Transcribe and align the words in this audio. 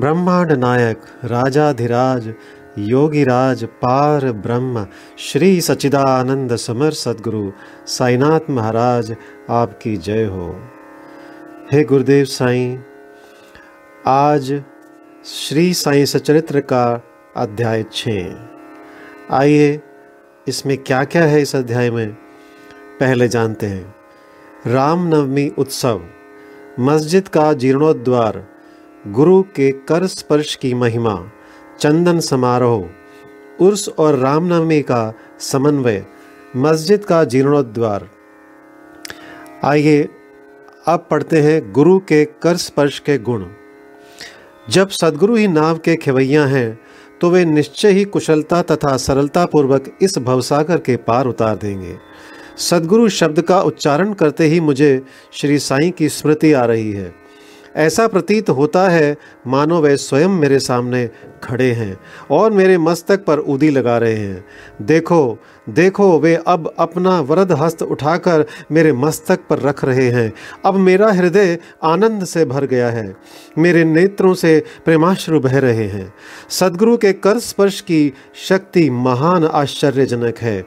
ब्रह्मांड 0.00 0.52
नायक, 0.52 0.98
राजाधिराज, 1.24 2.34
योगिराज, 2.78 3.64
पार 3.64 4.32
ब्रह्म, 4.32 4.86
श्री 5.18 5.60
सचिदानंद 5.60 6.56
समर 6.56 6.90
सदगुरु, 6.90 7.50
साईनाथ 7.86 8.50
महाराज, 8.50 9.14
आपकी 9.50 9.96
जय 9.96 10.24
हो। 10.24 10.50
हे 11.72 11.82
गुरुदेव 11.84 12.24
साईं, 12.24 12.78
आज 14.06 14.62
श्री 15.24 15.74
साईं 15.74 16.04
सचरित्र 16.04 16.60
का 16.60 17.02
अध्याय 17.36 17.84
छः 17.92 18.34
आइए, 19.30 19.80
इसमें 20.48 20.76
क्या 20.78 21.04
क्या 21.04 21.24
है 21.24 21.40
इस 21.42 21.56
अध्याय 21.56 21.90
में? 21.90 22.12
पहले 23.00 23.28
जानते 23.28 23.66
हैं। 23.66 23.94
रामनवमी 24.66 25.48
उत्सव, 25.58 26.00
मस्जिद 26.80 27.28
का 27.28 27.52
जीर्णोद्वार 27.52 28.57
गुरु 29.04 29.42
के 29.56 29.70
कर 29.88 30.06
स्पर्श 30.06 30.54
की 30.54 30.72
महिमा, 30.74 31.30
चंदन 31.80 32.20
समारोह, 32.20 33.64
उर्स 33.64 33.88
और 33.88 34.16
रामनवमी 34.18 34.80
का 34.82 35.12
समन्वय, 35.40 36.04
मस्जिद 36.56 37.04
का 37.04 37.22
जीर्णोद्वार 37.24 38.08
आइए 39.64 40.08
अब 40.86 41.06
पढ़ते 41.10 41.40
हैं 41.40 41.60
गुरु 41.72 41.98
के 41.98 42.24
कर 42.42 42.56
स्पर्श 42.56 42.98
के 42.98 43.18
गुण। 43.18 43.44
जब 44.70 44.88
सदगुरु 44.88 45.36
ही 45.36 45.46
नाव 45.48 45.78
के 45.78 45.96
खेवैया 45.96 46.44
हैं 46.46 46.78
तो 47.20 47.30
वे 47.30 47.44
निश्चय 47.44 47.90
ही 47.90 48.04
कुशलता 48.04 48.62
तथा 48.62 48.96
सरलता 48.96 49.46
पूर्वक 49.46 49.90
इस 50.02 50.18
भवसागर 50.18 50.78
के 50.78 50.96
पार 50.96 51.26
उतार 51.26 51.56
देंगे। 51.56 51.96
सदगुरु 52.58 53.08
शब्द 53.08 53.40
का 53.40 53.60
उच्चारण 53.60 54.12
करते 54.12 54.44
ही 54.44 54.60
मुझे 54.60 55.00
श्री 55.32 55.58
साईं 55.58 55.90
की 55.92 56.08
स्मृति 56.08 56.52
आ 56.52 56.64
रही 56.64 56.92
है। 56.92 57.27
ऐसा 57.78 58.06
प्रतीत 58.06 58.50
होता 58.50 58.88
है, 58.88 59.16
मानो 59.46 59.80
वे 59.80 59.96
स्वयं 59.96 60.28
मेरे 60.28 60.58
सामने 60.58 61.10
खड़े 61.44 61.72
हैं 61.72 62.00
और 62.30 62.50
मेरे 62.50 62.78
मस्तक 62.78 63.24
पर 63.24 63.38
उदी 63.38 63.70
लगा 63.70 63.98
रहे 63.98 64.16
हैं। 64.16 64.44
देखो 64.82 65.38
देखो, 65.68 66.20
वे 66.20 66.34
अब 66.46 66.74
अपना 66.78 67.20
वरद 67.20 67.52
हस्त 67.52 67.82
उठाकर 67.82 68.46
मेरे 68.72 68.92
मस्तक 68.92 69.40
पर 69.50 69.58
रख 69.58 69.84
रहे 69.84 70.10
हैं। 70.10 70.32
अब 70.64 70.74
मेरा 70.74 71.12
हृदय 71.12 71.58
आनंद 71.84 72.24
से 72.24 72.44
भर 72.44 72.64
गया 72.64 72.90
है। 72.90 73.16
मेरे 73.58 73.84
नेत्रों 73.84 74.34
से 74.34 74.64
प्रेमाश्रु 74.84 75.40
बह 75.40 75.58
रहे 75.58 75.88
हैं। 75.88 76.14
सदगुरु 76.50 76.96
के 76.96 77.12
कर 77.12 77.38
स्पर्श 77.38 77.80
की 77.80 78.12
शक्ति 78.48 78.90
महान 78.90 79.44
आश्चर्यजनक 79.44 80.38
है। 80.38 80.66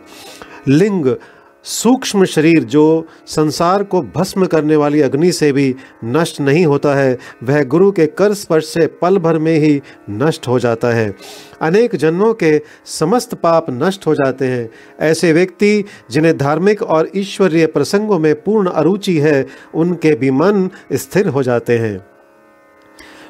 लिंग 0.67 1.15
सूक्ष्म 1.63 2.25
शरीर 2.25 2.63
जो 2.63 3.07
संसार 3.27 3.83
को 3.83 4.01
भस्म 4.01 4.45
करने 4.45 4.75
वाली 4.75 5.01
अग्नि 5.01 5.31
से 5.31 5.51
भी 5.51 5.75
नष्ट 6.05 6.41
नहीं 6.41 6.65
होता 6.65 6.95
है, 6.95 7.17
वह 7.43 7.63
गुरु 7.63 7.91
के 7.91 8.05
कर 8.05 8.33
स्पर्श 8.33 8.65
से 8.65 8.87
पल 8.87 9.17
भर 9.17 9.37
में 9.37 9.57
ही 9.57 9.81
नष्ट 10.09 10.47
हो 10.47 10.59
जाता 10.59 10.87
है। 10.87 11.15
अनेक 11.61 11.95
जन्मों 11.95 12.33
के 12.33 12.61
समस्त 12.85 13.35
पाप 13.35 13.65
नष्ट 13.69 14.07
हो 14.07 14.15
जाते 14.15 14.45
हैं। 14.45 14.69
ऐसे 14.99 15.33
व्यक्ति 15.33 15.83
जिन्हें 16.11 16.37
धार्मिक 16.37 16.83
और 16.83 17.09
ईश्वरीय 17.15 17.65
प्रसंगों 17.65 18.19
में 18.19 18.41
पूर्ण 18.41 18.69
अरुचि 18.69 19.19
है, 19.19 19.47
उनके 19.73 20.15
भी 20.15 20.31
मन 20.31 20.69
स्थिर 20.93 21.27
हो 21.27 21.43
जाते 21.43 21.77
हैं। 21.77 22.05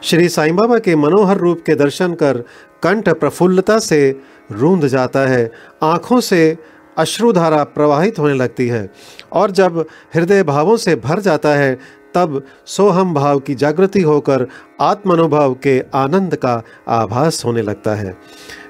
श्री 0.03 0.29
साईं 0.29 0.55
बाबा 0.55 0.79
के 0.79 0.95
मनोहर 0.95 1.37
रूप 1.37 1.61
के 1.65 1.75
दर्शन 1.75 2.13
कर 2.13 2.43
कंठ 2.83 3.09
प्रफुल्लता 3.09 3.79
से 3.79 4.19
रूंध 4.51 4.87
जाता 4.87 5.19
है। 5.19 5.51
आँखों 5.83 6.19
से 6.19 6.57
अश्रुधारा 6.97 7.63
प्रवाहित 7.63 8.19
होने 8.19 8.33
लगती 8.33 8.67
है 8.67 8.89
और 9.33 9.51
जब 9.51 9.85
हृदय 10.15 10.43
भावों 10.43 10.77
से 10.77 10.95
भर 10.95 11.19
जाता 11.19 11.49
है, 11.49 11.75
तब 12.15 12.43
सोहम 12.65 13.13
भाव 13.13 13.39
की 13.39 13.55
जागृति 13.55 14.01
होकर 14.01 14.47
आत्मानुभव 14.81 15.53
के 15.53 15.83
आनंद 15.93 16.35
का 16.35 16.63
आभास 16.87 17.45
होने 17.45 17.61
लगता 17.61 17.95
है। 17.95 18.17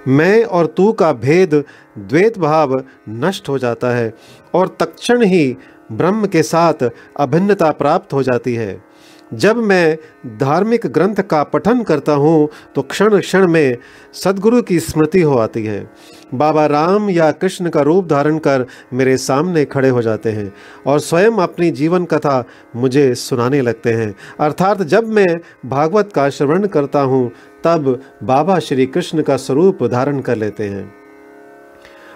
मैं 0.08 0.44
और 0.44 0.66
तू 0.66 0.92
का 0.92 1.14
भेद, 1.14 1.64
द्वैत 1.98 2.38
भाव 2.40 2.84
नष्ट 3.10 3.50
हो 3.50 3.58
जाता 3.58 3.90
है 3.90 4.14
और 4.54 4.78
तक्षण 4.80 5.24
ही 5.24 5.58
ब्रह्म 5.92 6.28
के 6.28 6.44
साथ 6.44 6.90
अभिन्नता 7.20 7.72
प्राप्त 7.72 8.14
हो 8.14 8.24
जाती 8.24 8.56
है। 8.56 8.91
जब 9.32 9.58
मैं 9.58 9.98
धार्मिक 10.38 10.86
ग्रंथ 10.86 11.16
का 11.22 11.42
पठन 11.44 11.82
करता 11.84 12.14
हूँ 12.14 12.50
तो 12.76 12.82
क्षण 12.82 13.20
क्षण 13.20 13.48
में 13.48 13.78
सदगुरु 14.14 14.62
की 14.62 14.80
स्मृति 14.80 15.22
हो 15.22 15.38
आती 15.38 15.64
है। 15.66 15.80
बाबा 16.34 16.66
राम 16.66 17.10
या 17.10 17.32
कृष्ण 17.32 17.70
का 17.70 17.82
रूप 17.82 18.08
धारण 18.08 18.38
कर 18.38 18.66
मेरे 18.94 19.16
सामने 19.18 19.66
खड़े 19.66 19.90
हो 19.90 20.02
जाते 20.02 20.32
हैं 20.32 20.52
और 20.88 21.00
स्वयं 21.00 21.38
अपनी 21.40 21.72
जीवन 21.72 22.06
कथा 22.06 22.44
मुझे 22.76 23.14
सुनाने 23.16 23.62
लगते 23.62 23.94
हैं। 23.94 24.14
अर्थात 24.40 24.82
जब 24.84 25.08
मैं 25.10 25.40
भागवत 25.66 26.12
का 26.16 26.30
श्रवण 26.30 26.68
करता 26.68 27.02
हूँ, 27.02 27.30
तब 27.64 28.00
बाबा 28.24 28.60
श्री 28.60 28.86
कृष्ण 28.86 29.22
का 29.22 29.38
स्वरूप 29.38 29.84
धारण 29.84 30.20
कर 30.20 30.36
लेते 30.36 30.64
हैं। 30.64 30.94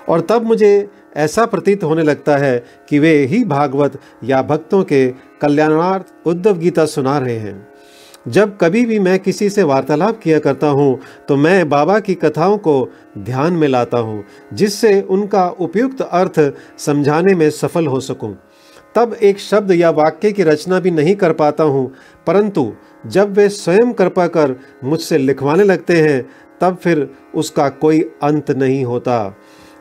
और 0.09 0.21
तब 0.21 0.43
मुझे 0.43 0.87
ऐसा 1.17 1.45
प्रतीत 1.45 1.83
होने 1.83 2.03
लगता 2.03 2.35
है 2.37 2.57
कि 2.89 2.99
वे 2.99 3.13
ही 3.25 3.43
भागवत 3.45 3.99
या 4.23 4.41
भक्तों 4.41 4.83
के 4.83 5.07
कल्याणार्थ 5.41 6.27
उद्धव 6.27 6.57
गीता 6.57 6.85
सुना 6.87 7.17
रहे 7.17 7.37
हैं। 7.37 7.67
जब 8.27 8.55
कभी 8.57 8.85
भी 8.85 8.99
मैं 8.99 9.17
किसी 9.19 9.49
से 9.49 9.63
वार्तालाप 9.63 10.19
किया 10.19 10.39
करता 10.39 10.67
हूँ 10.69 10.99
तो 11.27 11.35
मैं 11.37 11.67
बाबा 11.69 11.99
की 11.99 12.15
कथाओं 12.15 12.57
को 12.57 12.89
ध्यान 13.17 13.53
में 13.53 13.67
लाता 13.67 13.97
हूँ, 13.97 14.23
जिससे 14.53 15.01
उनका 15.01 15.47
उपयुक्त 15.49 16.01
अर्थ 16.01 16.39
समझाने 16.79 17.35
में 17.35 17.49
सफल 17.51 17.87
हो 17.87 17.99
सकूँ। 17.99 18.35
तब 18.95 19.13
एक 19.15 19.39
शब्द 19.39 19.71
या 19.71 19.89
वाक्य 19.91 20.31
की 20.31 20.43
रचना 20.43 20.79
भी 20.79 20.91
नहीं 20.91 21.15
कर 21.15 21.33
पाता 21.33 21.63
हूँ, 21.63 21.91
परंतु 22.27 22.71
जब 23.07 23.37
वे 23.37 23.47
स्वयं 23.49 23.91
कृपा 23.93 24.27
कर 24.27 24.55
मुझसे 24.83 25.17
लिखवाने 25.17 25.63
लगते 25.63 25.97
हैं, 25.97 26.25
तब 26.61 26.77
फिर 26.77 27.07
उसका 27.35 27.67
कोई 27.71 28.01
अंत 28.23 28.51
नहीं 28.51 28.83
होता। 28.85 29.35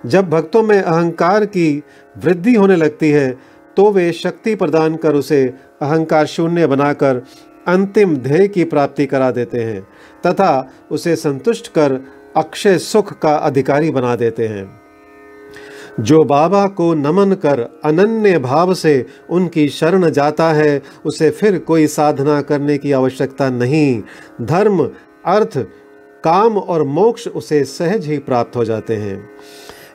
जब 0.05 0.29
भक्तों 0.31 0.63
में 0.63 0.81
अहंकार 0.81 1.45
की 1.47 1.83
वृद्धि 2.17 2.55
होने 2.55 2.77
लगती 2.77 3.11
है 3.11 3.29
तो 3.77 3.91
वे 3.91 4.13
शक्ति 4.13 4.55
प्रदान 4.55 4.97
कर 4.97 5.15
उसे 5.15 5.55
अहंकार 5.83 6.27
शून्य 6.27 6.67
बनाकर 6.67 7.23
अंतिम 7.69 8.17
ध्येय 8.17 8.49
की 8.49 8.65
प्राप्ति 8.65 9.07
करा 9.07 9.31
देते 9.31 9.59
हैं, 9.59 9.81
तथा 10.27 10.71
उसे 10.91 11.17
संतुष्ट 11.17 11.69
कर 11.69 12.01
अक्षय 12.37 12.79
सुख 12.79 13.19
का 13.19 13.35
अधिकारी 13.37 13.91
बना 13.91 14.17
देते 14.17 14.47
हैं। 14.47 14.81
जो 16.01 16.23
बाबा 16.25 16.67
को 16.67 16.95
नमन 16.95 17.33
कर 17.33 17.61
अनन्य 17.85 18.39
भाव 18.39 18.75
से 18.75 19.07
उनकी 19.31 19.69
शरण 19.69 20.11
जाता 20.11 20.53
है, 20.53 20.83
उसे 21.05 21.31
फिर 21.31 21.59
कोई 21.59 21.87
साधना 21.87 22.41
करने 22.43 22.79
की 22.79 22.93
आवश्यकता 22.93 23.51
नहीं। 23.51 24.03
धर्म, 24.43 24.91
अर्थ, 25.27 25.59
काम 26.25 26.59
और 26.59 26.83
मोक्ष 26.83 27.29
उसे 27.29 27.65
सहज 27.65 28.07
ही 28.07 28.19
प्राप्त 28.19 28.57
हो 28.57 28.65
जाते 28.65 28.97
हैं। 28.97 29.31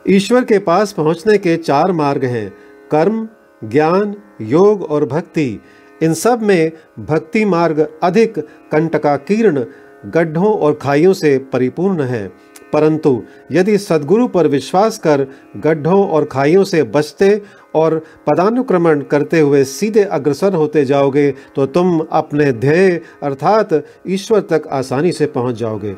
ईश्वर 0.08 0.44
के 0.44 0.58
पास 0.58 0.92
पहुँचने 0.92 1.38
के 1.38 1.56
चार 1.56 1.92
मार्ग 1.92 2.24
हैं, 2.24 2.50
कर्म 2.90 3.28
ज्ञान, 3.64 4.14
योग 4.40 4.82
और 4.82 5.04
भक्ति, 5.06 5.60
इन 6.02 6.14
सब 6.14 6.42
में 6.42 6.72
भक्ति 6.98 7.44
मार्ग 7.44 7.88
अधिक 8.02 8.38
कंटकाकीर्ण, 8.72 9.64
गड्ढों 10.06 10.54
और 10.54 10.78
खाइयों 10.82 11.12
से 11.12 11.38
परिपूर्ण 11.52 12.02
है। 12.02 12.50
परंतु 12.72 13.22
यदि 13.52 13.78
सदगुरु 13.78 14.26
पर 14.28 14.46
विश्वास 14.46 14.98
कर 14.98 15.26
गड्ढों 15.56 16.08
और 16.08 16.24
खाइयों 16.24 16.64
से 16.64 16.82
बचते 16.82 17.42
और 17.74 17.98
पदानुक्रमण 18.26 19.00
करते 19.00 19.40
हुए 19.40 19.64
सीधे 19.64 20.02
अग्रसर 20.02 20.54
होते 20.54 20.84
जाओगे 20.84 21.30
तो 21.56 21.66
तुम 21.66 21.98
अपने 22.12 22.52
ध्येय 22.52 23.00
अर्थात 23.22 23.86
ईश्वर 24.08 24.40
तक 24.40 24.68
आसानी 24.70 25.12
से 25.12 25.26
पहुँच 25.26 25.56
जाओगे। 25.56 25.96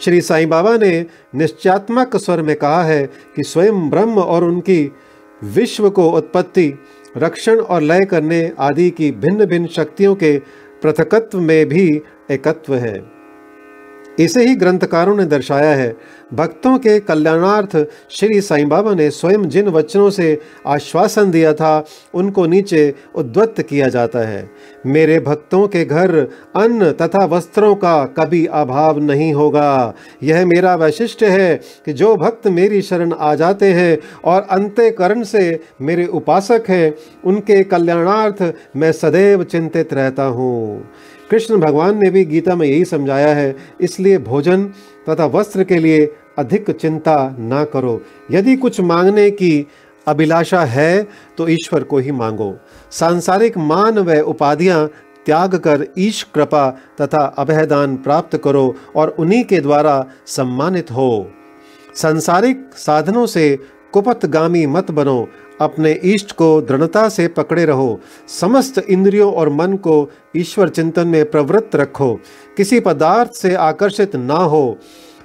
श्री 0.00 0.20
साईं 0.20 0.48
बाबा 0.48 0.76
ने 0.76 1.06
निश्चयात्मक 1.34 2.16
स्वर 2.16 2.42
में 2.42 2.56
कहा 2.56 2.82
है 2.82 3.06
कि 3.36 3.42
स्वयं 3.42 3.90
ब्रह्म 3.90 4.18
और 4.18 4.44
उनकी 4.44 4.92
विश्व 5.44 5.90
को 5.90 6.10
उत्पत्ति 6.10 6.72
रक्षण 7.16 7.60
और 7.60 7.82
लय 7.82 8.04
करने 8.04 8.52
आदि 8.58 8.90
की 8.90 9.10
भिन्न 9.10 9.46
भिन्न 9.46 9.66
शक्तियों 9.66 10.14
के 10.14 10.38
पृथकत्व 10.82 11.40
में 11.40 11.66
भी 11.66 12.02
एकत्व 12.30 12.74
है। 12.74 13.14
इसे 14.18 14.46
ही 14.46 14.54
ग्रंथकारों 14.56 15.16
ने 15.16 15.24
दर्शाया 15.24 15.74
है। 15.74 15.96
भक्तों 16.34 16.78
के 16.78 17.00
कल्याणार्थ 17.00 17.86
श्री 18.10 18.40
साईं 18.40 18.68
बाबा 18.68 18.94
ने 18.94 19.10
स्वयं 19.10 19.48
जिन 19.48 19.68
वचनों 19.68 20.10
से 20.10 20.40
आश्वासन 20.66 21.30
दिया 21.30 21.52
था, 21.52 21.86
उनको 22.14 22.46
नीचे 22.46 22.94
उद्वत्त 23.14 23.62
किया 23.62 23.88
जाता 23.88 24.18
है। 24.18 24.50
मेरे 24.86 25.18
भक्तों 25.20 25.66
के 25.68 25.84
घर 25.84 26.14
अन्न 26.56 26.90
तथा 26.92 27.24
वस्त्रों 27.26 27.74
का 27.74 28.04
कभी 28.16 28.44
अभाव 28.46 28.98
नहीं 29.00 29.32
होगा। 29.32 29.94
यह 30.22 30.44
मेरा 30.46 30.74
वैशिष्ट्य 30.74 31.26
है 31.28 31.54
कि 31.86 31.92
जो 31.92 32.14
भक्त 32.16 32.46
मेरी 32.48 32.82
शरण 32.82 33.12
आ 33.12 33.34
जाते 33.34 33.72
हैं 33.72 33.98
और 34.24 34.46
अंत्यकरण 34.50 35.22
से 35.22 35.60
मेरे 35.80 36.06
उपासक 36.06 36.64
हैं, 36.68 36.94
उनके 37.24 37.62
कल्याणार्थ 37.64 38.42
मैं 38.76 38.92
सदैव 38.92 39.44
चिंतित 39.44 39.94
रहता 39.94 40.24
हूँ। 40.24 40.88
कृष्ण 41.30 41.56
भगवान 41.56 41.98
ने 41.98 42.10
भी 42.10 42.24
गीता 42.24 42.54
में 42.54 42.66
यही 42.66 42.84
समझाया 42.84 43.34
है, 43.34 43.54
इसलिए 43.80 44.18
भोजन 44.18 44.64
तथा 45.08 45.26
वस्त्र 45.26 45.64
के 45.64 45.78
लिए 45.78 46.04
अधिक 46.38 46.70
चिंता 46.70 47.36
ना 47.38 47.64
करो। 47.64 48.00
यदि 48.30 48.56
कुछ 48.56 48.80
मांगने 48.80 49.30
की 49.30 49.66
अभिलाषा 50.06 50.64
है 50.64 51.06
तो 51.38 51.48
ईश्वर 51.48 51.82
को 51.82 51.98
ही 51.98 52.12
मांगो। 52.12 52.54
सांसारिक 52.90 53.58
मान 53.58 53.98
व 53.98 54.20
उपाधियाँ 54.20 54.86
त्याग 55.26 55.54
कर 55.56 55.86
ईश 55.98 56.22
कृपा 56.34 56.68
तथा 57.00 57.24
अभयदान 57.38 57.96
प्राप्त 57.96 58.36
करो 58.36 58.74
और 58.96 59.16
उन्हीं 59.18 59.44
के 59.44 59.60
द्वारा 59.60 60.04
सम्मानित 60.26 60.90
हो। 60.90 61.30
सांसारिक 61.94 62.70
साधनों 62.76 63.26
से 63.26 63.56
कुपतगामी 63.92 64.66
मत 64.66 64.90
बनो। 64.90 65.26
अपने 65.60 65.92
इष्ट 65.92 66.32
को 66.32 66.60
दृढ़ता 66.60 67.08
से 67.08 67.26
पकड़े 67.28 67.64
रहो। 67.64 68.00
समस्त 68.28 68.78
इंद्रियों 68.78 69.32
और 69.32 69.48
मन 69.48 69.76
को 69.76 70.10
ईश्वर 70.36 70.68
चिंतन 70.68 71.08
में 71.08 71.30
प्रवृत्त 71.30 71.76
रखो। 71.76 72.14
किसी 72.56 72.80
पदार्थ 72.80 73.30
से 73.32 73.54
आकर्षित 73.54 74.16
ना 74.16 74.34
हो। 74.34 74.78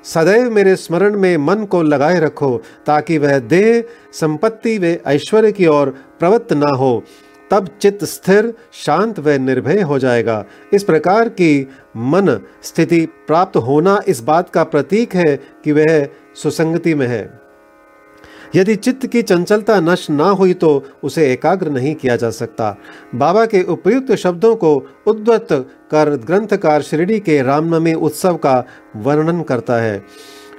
सदैव 0.03 0.51
मेरे 0.51 0.75
स्मरण 0.75 1.17
में 1.17 1.37
मन 1.37 1.65
को 1.65 1.81
लगाए 1.81 2.19
रखो, 2.19 2.61
ताकि 2.85 3.17
वह 3.17 3.39
देह 3.39 3.83
संपत्ति 4.13 4.77
व 4.77 4.85
ऐश्वर्य 4.85 5.51
की 5.51 5.65
ओर 5.65 5.89
प्रवृत्त 6.19 6.53
ना 6.53 6.69
हो। 6.69 7.03
तब 7.51 7.69
चित्त 7.81 8.05
स्थिर, 8.05 8.53
शांत 8.73 9.19
व 9.19 9.29
निर्भय 9.29 9.81
हो 9.81 9.99
जाएगा। 9.99 10.45
इस 10.73 10.83
प्रकार 10.83 11.29
की 11.29 11.67
मन 11.97 12.39
स्थिति 12.63 13.05
प्राप्त 13.05 13.57
होना 13.57 14.01
इस 14.07 14.21
बात 14.21 14.49
का 14.49 14.63
प्रतीक 14.63 15.15
है 15.15 15.39
कि 15.63 15.71
वह 15.71 16.07
सुसंगति 16.35 16.93
में 16.93 17.07
है। 17.07 17.38
यदि 18.55 18.75
चित्त 18.75 19.05
की 19.07 19.21
चंचलता 19.21 19.79
नष्ट 19.79 20.09
ना 20.09 20.29
हुई 20.29 20.53
तो 20.53 20.83
उसे 21.03 21.31
एकाग्र 21.33 21.69
नहीं 21.69 21.93
किया 21.95 22.15
जा 22.15 22.29
सकता। 22.29 22.75
बाबा 23.15 23.45
के 23.45 23.61
उपयुक्त 23.63 24.13
शब्दों 24.15 24.55
को 24.55 24.75
उद्वत 25.07 25.47
कर 25.91 26.15
ग्रंथकार 26.25 26.81
शिरडी 26.81 27.19
के 27.19 27.41
रामनवमी 27.41 27.93
उत्सव 27.93 28.35
का 28.35 28.63
वर्णन 28.95 29.41
करता 29.41 29.81
है। 29.81 30.01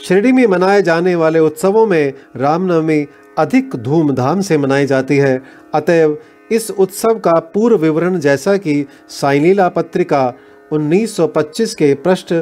शिरडी 0.04 0.32
में 0.32 0.46
मनाए 0.46 0.82
जाने 0.82 1.14
वाले 1.14 1.38
उत्सवों 1.38 1.86
में 1.86 2.12
रामनवमी 2.36 3.06
अधिक 3.38 3.76
धूमधाम 3.76 4.40
से 4.40 4.58
मनाई 4.58 4.86
जाती 4.86 5.16
है। 5.16 5.42
अतएव 5.74 6.18
इस 6.52 6.70
उत्सव 6.70 7.18
का 7.18 7.38
पूर्व 7.54 7.76
विवरण 7.76 8.18
जैसा 8.18 8.56
कि 8.56 8.84
साइलीला 9.08 9.68
पत्रिका 9.68 10.32
1925 10.72 11.74
के 11.74 11.94
पृष्ठ 11.94 12.32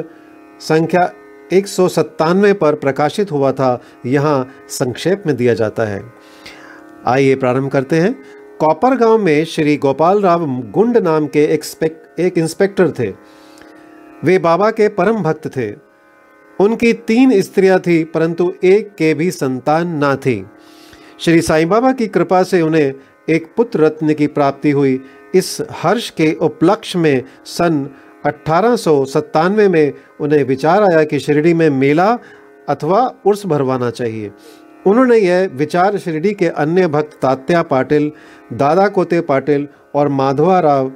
संख्या 0.59 1.11
एक 1.53 1.67
पर 2.53 2.75
प्रकाशित 2.75 3.31
हुआ 3.31 3.51
था। 3.51 3.81
यहाँ 4.05 4.49
संक्षेप 4.69 5.23
में 5.25 5.35
दिया 5.35 5.53
जाता 5.53 5.83
है। 5.83 6.13
आइए 7.05 7.35
प्रारंभ 7.35 7.71
करते 7.71 7.95
हैं। 7.95 8.23
कॉपर 8.59 8.95
गाँव 8.95 9.17
में 9.17 9.45
श्री 9.45 9.77
गोपाल 9.77 10.21
राव 10.21 10.45
गुंड 10.47 10.97
नाम 10.97 11.27
के 11.27 11.45
एक, 11.45 11.63
एक 12.19 12.37
इंस्पेक्टर 12.37 12.91
थे। 12.91 13.13
वे 14.23 14.39
बाबा 14.39 14.71
के 14.71 14.87
परम 14.87 15.15
भक्त 15.15 15.57
थे। 15.57 15.71
उनकी 16.59 16.93
तीन 16.93 17.41
स्त्रियाँ 17.41 17.79
थी 17.79 18.03
परंतु 18.03 18.53
एक 18.63 18.95
के 18.97 19.13
भी 19.13 19.31
संतान 19.31 19.87
ना 19.87 20.15
थी। 20.15 20.45
श्री 21.19 21.41
साईं 21.41 21.69
बाबा 21.69 21.91
की 21.91 22.07
कृपा 22.07 22.43
से 22.43 22.61
उन्हें 22.61 22.93
एक 23.29 23.53
पुत्र 23.57 23.79
रत्न 23.79 24.13
की 24.13 24.27
प्राप्ति 24.27 24.71
हुई। 24.71 25.01
इस 25.35 25.61
हर्ष 25.71 26.09
के 26.09 26.33
उपलक्ष्य 26.33 26.99
में 26.99 27.23
सन 27.45 27.89
अट्ठारह 28.25 29.67
में 29.67 29.93
उन्हें 30.21 30.43
विचार 30.43 30.83
आया 30.83 31.03
कि 31.03 31.19
शिरडी 31.19 31.53
में 31.53 31.69
मेला 31.69 32.17
अथवा 32.69 33.15
उर्स 33.25 33.45
भरवाना 33.45 33.89
चाहिए। 33.89 34.31
उन्होंने 34.87 35.17
यह 35.17 35.49
विचार 35.53 35.97
शिरडी 35.97 36.33
के 36.33 36.47
अन्य 36.47 36.87
भक्त 36.87 37.19
तात्या 37.21 37.61
पाटिल, 37.63 38.11
दादा 38.53 38.87
कोते 38.87 39.21
पाटिल 39.21 39.67
और 39.95 40.07
माधवा 40.07 40.59
राव, 40.59 40.91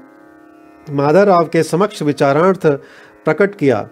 माधा 0.90 1.24
राव 1.24 1.46
के 1.46 1.64
समक्ष 1.64 2.02
विचारार्थ 2.02 2.68
प्रकट 3.26 3.56
किया। 3.56 3.90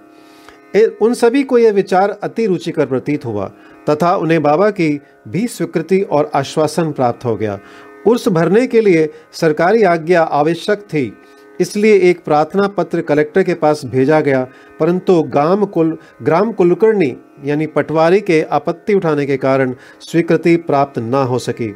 उन 1.01 1.13
सभी 1.13 1.44
को 1.44 1.57
यह 1.57 1.72
विचार 1.72 2.18
अति 2.24 2.45
रुचिकर 2.45 2.86
प्रतीत 2.86 3.25
हुआ, 3.25 3.51
तथा 3.89 4.16
उन्हें 4.16 4.42
बाबा 4.44 4.69
की 4.69 5.01
भी 5.27 5.48
स्वीकृति 5.48 6.01
और 6.01 6.31
आश्वासन 6.36 6.92
प्राप्त 6.92 7.25
हो 7.25 7.36
गया। 7.36 7.60
उर्स 8.07 8.27
भरने 8.27 8.68
के 8.68 8.81
लिए 8.81 9.10
सरकारी 9.31 9.84
आज्ञा 9.84 10.24
आवश्यक 10.24 10.80
थी। 10.80 11.18
इसलिए 11.62 11.96
एक 12.10 12.24
प्रार्थना 12.24 12.68
पत्र 12.68 13.02
कलेक्टर 13.02 13.44
के 13.44 13.54
पास 13.54 13.81
भेजा 13.86 14.19
गया, 14.22 14.48
परंतु 14.80 15.22
गाँव 15.24 15.66
कुल, 15.66 15.98
ग्राम 16.24 16.52
कुलकर्णी, 16.52 17.16
यानी 17.46 17.66
पटवारी 17.68 18.22
के 18.22 18.42
आपत्ति 18.42 18.94
उठाने 18.94 19.25
के 19.25 19.38
कारण 19.38 19.75
स्वीकृति 20.02 20.56
प्राप्त 20.58 21.00
न 21.00 21.24
हो 21.30 21.40
सकी। 21.40 21.68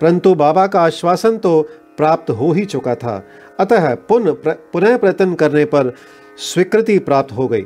परंतु 0.00 0.34
बाबा 0.34 0.66
का 0.66 0.80
आश्वासन 0.80 1.36
तो 1.38 1.60
प्राप्त 1.96 2.30
हो 2.30 2.52
ही 2.52 2.64
चुका 2.64 2.94
था। 2.94 3.22
अतः 3.60 3.94
पुनः 4.08 4.52
पुनः 4.72 4.96
प्रयत्न 4.96 5.34
करने 5.34 5.64
पर 5.64 5.92
स्वीकृति 6.38 6.98
प्राप्त 6.98 7.32
हो 7.32 7.48
गई। 7.48 7.64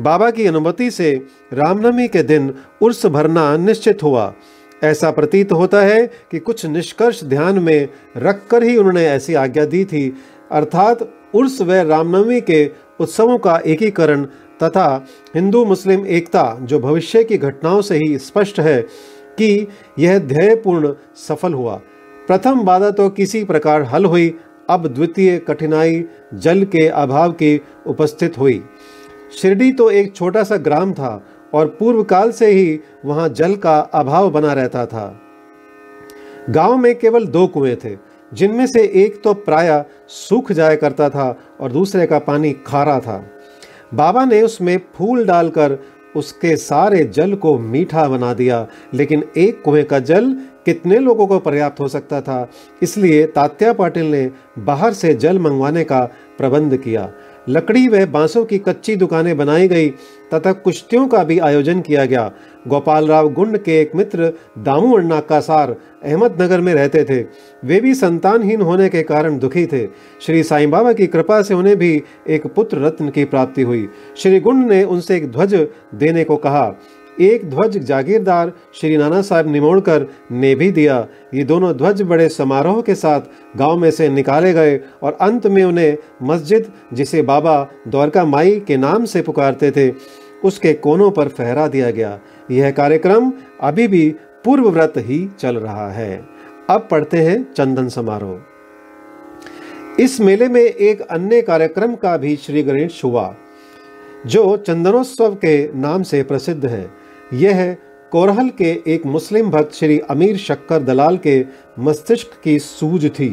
बाबा 0.00 0.30
की 0.30 0.46
अनुमति 0.46 0.90
से 0.90 1.12
रामनवमी 1.52 2.08
के 2.08 2.22
दिन 2.22 2.54
उर्स 2.82 3.06
भरना 3.06 3.56
निश्चित 3.56 4.02
हुआ। 4.02 4.32
ऐसा 4.84 5.10
प्रतीत 5.10 5.52
होता 5.52 5.80
है 5.80 6.06
कि 6.30 6.38
कुछ 6.38 6.64
निष्कर्ष 6.66 7.22
ध्यान 7.24 7.58
में 7.58 7.88
रखकर 8.16 8.62
ही 8.62 8.76
उन्होंने 8.76 9.06
ऐसी 9.06 9.34
आज्ञा 9.34 9.64
दी 9.64 9.84
थी 9.84 10.12
अर्थात 10.50 11.08
उर्स 11.34 11.60
व 11.62 11.72
रामनवमी 11.72 12.40
के 12.40 12.70
उत्सवों 13.00 13.38
का 13.38 13.56
एकीकरण 13.66 14.24
तथा 14.62 15.06
हिंदू 15.34 15.64
मुस्लिम 15.64 16.06
एकता 16.06 16.42
जो 16.62 16.78
भविष्य 16.78 17.24
की 17.24 17.38
घटनाओं 17.38 17.80
से 17.82 17.96
ही 17.96 18.18
स्पष्ट 18.18 18.60
है 18.60 18.80
कि 19.38 19.66
यह 19.98 20.18
ध्येयपूर्ण 20.18 20.92
सफल 21.16 21.54
हुआ। 21.54 21.74
प्रथम 22.26 22.62
बाधा 22.62 22.90
तो 22.90 23.08
किसी 23.10 23.44
प्रकार 23.44 23.82
हल 23.82 24.04
हुई, 24.04 24.34
अब 24.70 24.86
द्वितीय 24.86 25.38
कठिनाई 25.38 26.04
जल 26.34 26.64
के 26.64 26.86
अभाव 26.88 27.32
की 27.32 27.60
उपस्थित 27.86 28.38
हुई। 28.38 28.62
शिरडी 29.42 29.72
तो 29.72 29.90
एक 29.90 30.14
छोटा 30.16 30.42
सा 30.42 30.56
ग्राम 30.56 30.92
था 30.92 31.24
और 31.54 31.66
पूर्व 31.66 32.02
काल 32.02 32.32
से 32.32 32.46
ही 32.46 32.80
वहाँ 33.04 33.28
जल 33.28 33.54
का 33.56 33.78
अभाव 33.78 34.30
बना 34.30 34.52
रहता 34.52 34.84
था। 34.86 35.20
गाँव 36.50 36.76
में 36.76 36.94
केवल 36.98 37.26
दो 37.26 37.46
कुएँ 37.46 37.76
थे 37.76 37.94
जिनमें 38.32 38.66
से 38.66 38.82
एक 38.94 39.22
तो 39.22 39.34
प्राय 39.34 39.84
सूख 40.08 40.52
जाया 40.52 40.76
करता 40.76 41.08
था 41.08 41.36
और 41.60 41.72
दूसरे 41.72 42.06
का 42.06 42.18
पानी 42.18 42.52
खारा 42.66 42.98
था। 43.00 43.24
बाबा 43.94 44.24
ने 44.24 44.42
उसमें 44.42 44.78
फूल 44.94 45.24
डालकर 45.26 45.78
उसके 46.16 46.56
सारे 46.56 47.04
जल 47.04 47.34
को 47.34 47.58
मीठा 47.58 48.08
बना 48.08 48.32
दिया, 48.34 48.66
लेकिन 48.94 49.24
एक 49.36 49.62
कुएँ 49.62 49.84
का 49.84 49.98
जल 49.98 50.32
कितने 50.64 50.98
लोगों 50.98 51.26
को 51.26 51.38
पर्याप्त 51.38 51.80
हो 51.80 51.88
सकता 51.88 52.20
था? 52.20 52.48
इसलिए 52.82 53.26
तात्या 53.26 53.72
पाटिल 53.72 54.10
ने 54.10 54.30
बाहर 54.58 54.92
से 54.92 55.14
जल 55.14 55.38
मंगवाने 55.38 55.84
का 55.84 56.00
प्रबंध 56.38 56.76
किया। 56.76 57.10
लकड़ी 57.48 57.88
व 57.88 58.06
बांसों 58.06 58.44
की 58.44 58.58
कच्ची 58.58 58.96
दुकानें 58.96 59.36
बनाई 59.36 59.68
गई, 59.68 59.88
तथा 60.34 60.52
कुश्तियों 60.52 61.08
का 61.08 61.24
भी 61.24 61.38
आयोजन 61.38 61.80
किया 61.80 62.04
गया। 62.04 62.32
गोपाल 62.68 63.06
राव 63.06 63.28
गुंड 63.32 63.58
के 63.58 63.80
एक 63.80 63.94
मित्र, 63.94 64.32
दामू 64.58 64.96
अण्णा 64.96 65.20
कासार 65.20 65.76
अहमदनगर 66.04 66.60
में 66.60 66.74
रहते 66.74 67.04
थे। 67.04 67.26
वे 67.64 67.80
भी 67.80 67.94
संतानहीन 67.94 68.60
होने 68.60 68.88
के 68.88 69.02
कारण 69.02 69.38
दुखी 69.38 69.66
थे। 69.66 69.86
श्री 70.20 70.42
साईं 70.42 70.70
बाबा 70.70 70.92
की 70.92 71.06
कृपा 71.06 71.42
से 71.42 71.54
उन्हें 71.54 71.76
भी 71.76 72.02
एक 72.28 72.46
पुत्र 72.46 72.78
रत्न 72.78 73.08
की 73.08 73.24
प्राप्ति 73.24 73.62
हुई। 73.62 73.88
श्री 74.16 74.40
गुंड 74.40 74.66
ने 74.66 74.84
उनसे 74.84 75.16
एक 75.16 75.32
ध्वज 75.32 75.54
देने 75.94 76.24
को 76.24 76.36
कहा। 76.36 76.74
एक 77.20 77.48
ध्वज 77.50 77.76
जागीरदार 77.78 78.52
श्री 78.74 78.96
नाना 78.96 79.20
साहब 79.22 79.48
निमोड़कर 79.48 80.06
ने 80.32 80.54
भी 80.54 80.70
दिया। 80.70 81.06
ये 81.34 81.44
दोनों 81.44 81.72
ध्वज 81.76 82.02
बड़े 82.02 82.28
समारोह 82.28 82.80
के 82.82 82.94
साथ 82.94 83.20
गाँव 83.56 83.76
में 83.76 83.90
से 83.90 84.08
निकाले 84.08 84.52
गए 84.52 84.80
और 85.02 85.16
अंत 85.20 85.46
में 85.46 85.62
उन्हें 85.64 85.96
मस्जिद, 86.22 86.72
जिसे 86.92 87.22
बाबा 87.22 87.68
द्वारका 87.88 88.24
माई 88.24 88.60
के 88.60 88.76
नाम 88.76 89.04
से 89.04 89.22
पुकारते 89.22 89.70
थे, 89.70 89.90
उसके 90.44 90.72
कोनों 90.72 91.10
पर 91.10 91.28
फहरा 91.28 91.66
दिया 91.68 91.90
गया। 91.90 92.18
यह 92.50 92.70
कार्यक्रम 92.70 93.32
अभी 93.60 93.88
भी 93.88 94.08
पूर्व 94.44 94.68
व्रत 94.68 94.94
ही 94.96 95.28
चल 95.40 95.56
रहा 95.56 95.90
है। 95.92 96.24
अब 96.70 96.88
पढ़ते 96.90 97.16
हैं 97.16 97.52
चंदन 97.52 97.88
समारोह। 97.88 98.38
इस 100.02 100.20
मेले 100.20 100.48
में 100.48 100.60
एक 100.60 101.00
अन्य 101.00 101.42
कार्यक्रम 101.42 101.94
का 101.94 102.16
भी 102.16 102.36
श्री 102.36 102.62
गणेश 102.62 103.00
हुआ, 103.04 103.34
जो 104.26 104.56
चंदनोत्सव 104.56 105.34
के 105.34 105.72
नाम 105.78 106.02
से 106.02 106.22
प्रसिद्ध 106.22 106.66
है। 106.66 107.07
यह 107.34 107.76
कोरहल 108.12 108.48
के 108.48 108.82
एक 108.86 109.06
मुस्लिम 109.06 109.50
भक्त 109.50 109.74
श्री 109.74 109.98
अमीर 109.98 110.36
शक्कर 110.36 110.82
दलाल 110.82 111.16
के 111.16 111.44
मस्तिष्क 111.78 112.40
की 112.44 112.58
सूझ 112.58 113.06
थी। 113.06 113.28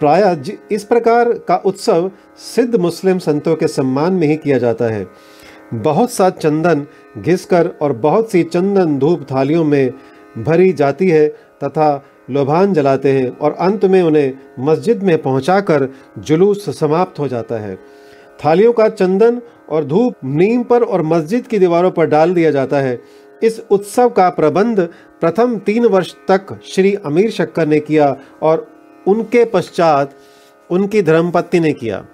प्राय 0.00 0.42
इस 0.72 0.84
प्रकार 0.84 1.32
का 1.32 1.56
उत्सव 1.56 2.10
सिद्ध 2.36 2.76
मुस्लिम 2.76 3.18
संतों 3.18 3.56
के 3.56 3.68
सम्मान 3.68 4.12
में 4.12 4.26
ही 4.28 4.36
किया 4.36 4.58
जाता 4.58 4.84
है। 4.84 5.06
बहुत 5.74 6.10
सा 6.10 6.30
चंदन 6.30 6.86
घिसकर 7.18 7.70
और 7.82 7.92
बहुत 7.92 8.30
सी 8.30 8.42
चंदन 8.42 8.98
धूप 8.98 9.26
थालियों 9.32 9.64
में 9.64 9.92
भरी 10.38 10.72
जाती 10.72 11.08
है 11.08 11.28
तथा 11.64 12.04
लोभान 12.30 12.74
जलाते 12.74 13.12
हैं 13.12 13.38
और 13.38 13.52
अंत 13.52 13.84
में 13.84 14.02
उन्हें 14.02 14.32
मस्जिद 14.58 15.02
में 15.02 15.22
पहुंचाकर 15.22 15.88
जुलूस 16.18 16.80
समाप्त 16.80 17.18
हो 17.18 17.28
जाता 17.28 17.54
है। 17.54 17.78
थालियों 18.44 18.72
का 18.72 18.88
चंदन 18.88 19.40
और 19.70 19.84
धूप 19.84 20.14
नीम 20.24 20.62
पर 20.62 20.82
और 20.82 21.02
मस्जिद 21.02 21.46
की 21.46 21.58
दीवारों 21.58 21.90
पर 21.90 22.06
डाल 22.06 22.34
दिया 22.34 22.50
जाता 22.50 22.80
है। 22.80 23.02
इस 23.42 23.62
उत्सव 23.70 24.08
का 24.08 24.28
प्रबंध 24.28 24.80
प्रथम 25.20 25.58
तीन 25.58 25.86
वर्ष 25.86 26.14
तक 26.28 26.60
श्री 26.64 26.94
अमीर 26.94 27.30
शक्कर 27.30 27.66
ने 27.66 27.80
किया 27.80 28.16
और 28.42 28.66
उनके 29.06 29.44
पश्चात 29.44 30.14
उनकी 30.70 31.02
धर्मपत्नी 31.02 31.60
ने 31.60 31.72
किया। 31.72 32.04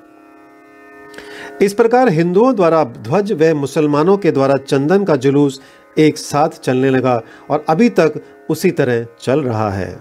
इस 1.62 1.74
प्रकार 1.74 2.08
हिंदुओं 2.08 2.54
द्वारा 2.54 2.84
ध्वज 2.84 3.32
व 3.32 3.54
मुसलमानों 3.54 4.16
के 4.16 4.30
द्वारा 4.30 4.54
चंदन 4.54 5.04
का 5.04 5.16
जुलूस 5.16 5.60
एक 5.98 6.18
साथ 6.18 6.48
चलने 6.48 6.90
लगा 6.90 7.22
और 7.50 7.64
अभी 7.68 7.88
तक 7.88 8.20
उसी 8.50 8.70
तरह 8.70 9.06
चल 9.20 9.42
रहा 9.42 9.70
है। 9.70 10.00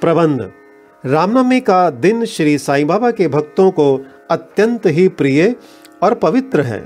प्रबंध। 0.00 0.50
रामनवमी 1.06 1.60
का 1.60 1.90
दिन 1.90 2.24
श्री 2.24 2.58
साईं 2.58 2.86
बाबा 2.86 3.10
के 3.10 3.28
भक्तों 3.28 3.70
को 3.70 4.06
अत्यंत 4.30 4.86
ही 4.86 5.08
प्रिय 5.08 5.54
और 6.04 6.14
पवित्र 6.14 6.60
हैं। 6.60 6.84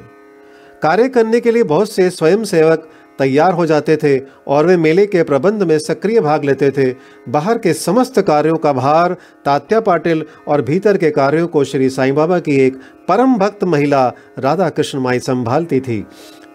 कार्य 0.83 1.09
करने 1.09 1.41
के 1.41 1.51
लिए 1.51 1.63
बहुत 1.63 1.93
से 1.93 2.11
स्वयंसेवक 2.11 2.89
तैयार 3.19 3.53
हो 3.53 3.67
जाते 3.67 3.97
थे 3.97 4.19
और 4.47 4.67
वे 4.67 4.77
मेले 4.77 5.07
के 5.07 5.23
प्रबंध 5.23 5.63
में 5.63 5.79
सक्रिय 5.79 6.21
भाग 6.21 6.45
लेते 6.45 6.71
थे। 6.71 6.95
बाहर 7.29 7.59
के 7.59 7.73
समस्त 7.73 8.21
कार्यों 8.21 8.57
का 8.57 8.73
भार 8.73 9.17
तात्या 9.45 9.81
पाटिल 9.81 10.25
और 10.49 10.63
भीतर 10.63 10.97
के 10.97 11.11
कार्यों 11.11 11.47
को 11.47 11.65
श्री 11.65 11.91
साईं 11.91 12.15
बाबा 12.15 12.39
की 12.39 12.57
एक 12.61 12.77
परम 13.09 13.35
भक्त 13.39 13.65
महिला 13.65 14.07
राधा 14.39 14.69
कृष्ण 14.69 15.01
माई 15.01 15.19
संभालती 15.19 15.81
थी। 15.81 16.07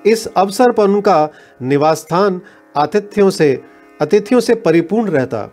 इस 0.05 0.27
अवसर 0.27 0.71
पर 0.71 0.83
उनका 0.83 1.29
निवास 1.61 1.97
स्थान 1.97 2.41
आतिथ्यों 2.77 3.29
से, 3.29 3.61
अतिथियों 4.01 4.39
से 4.39 4.55
परिपूर्ण 4.55 5.09
रहता। 5.09 5.49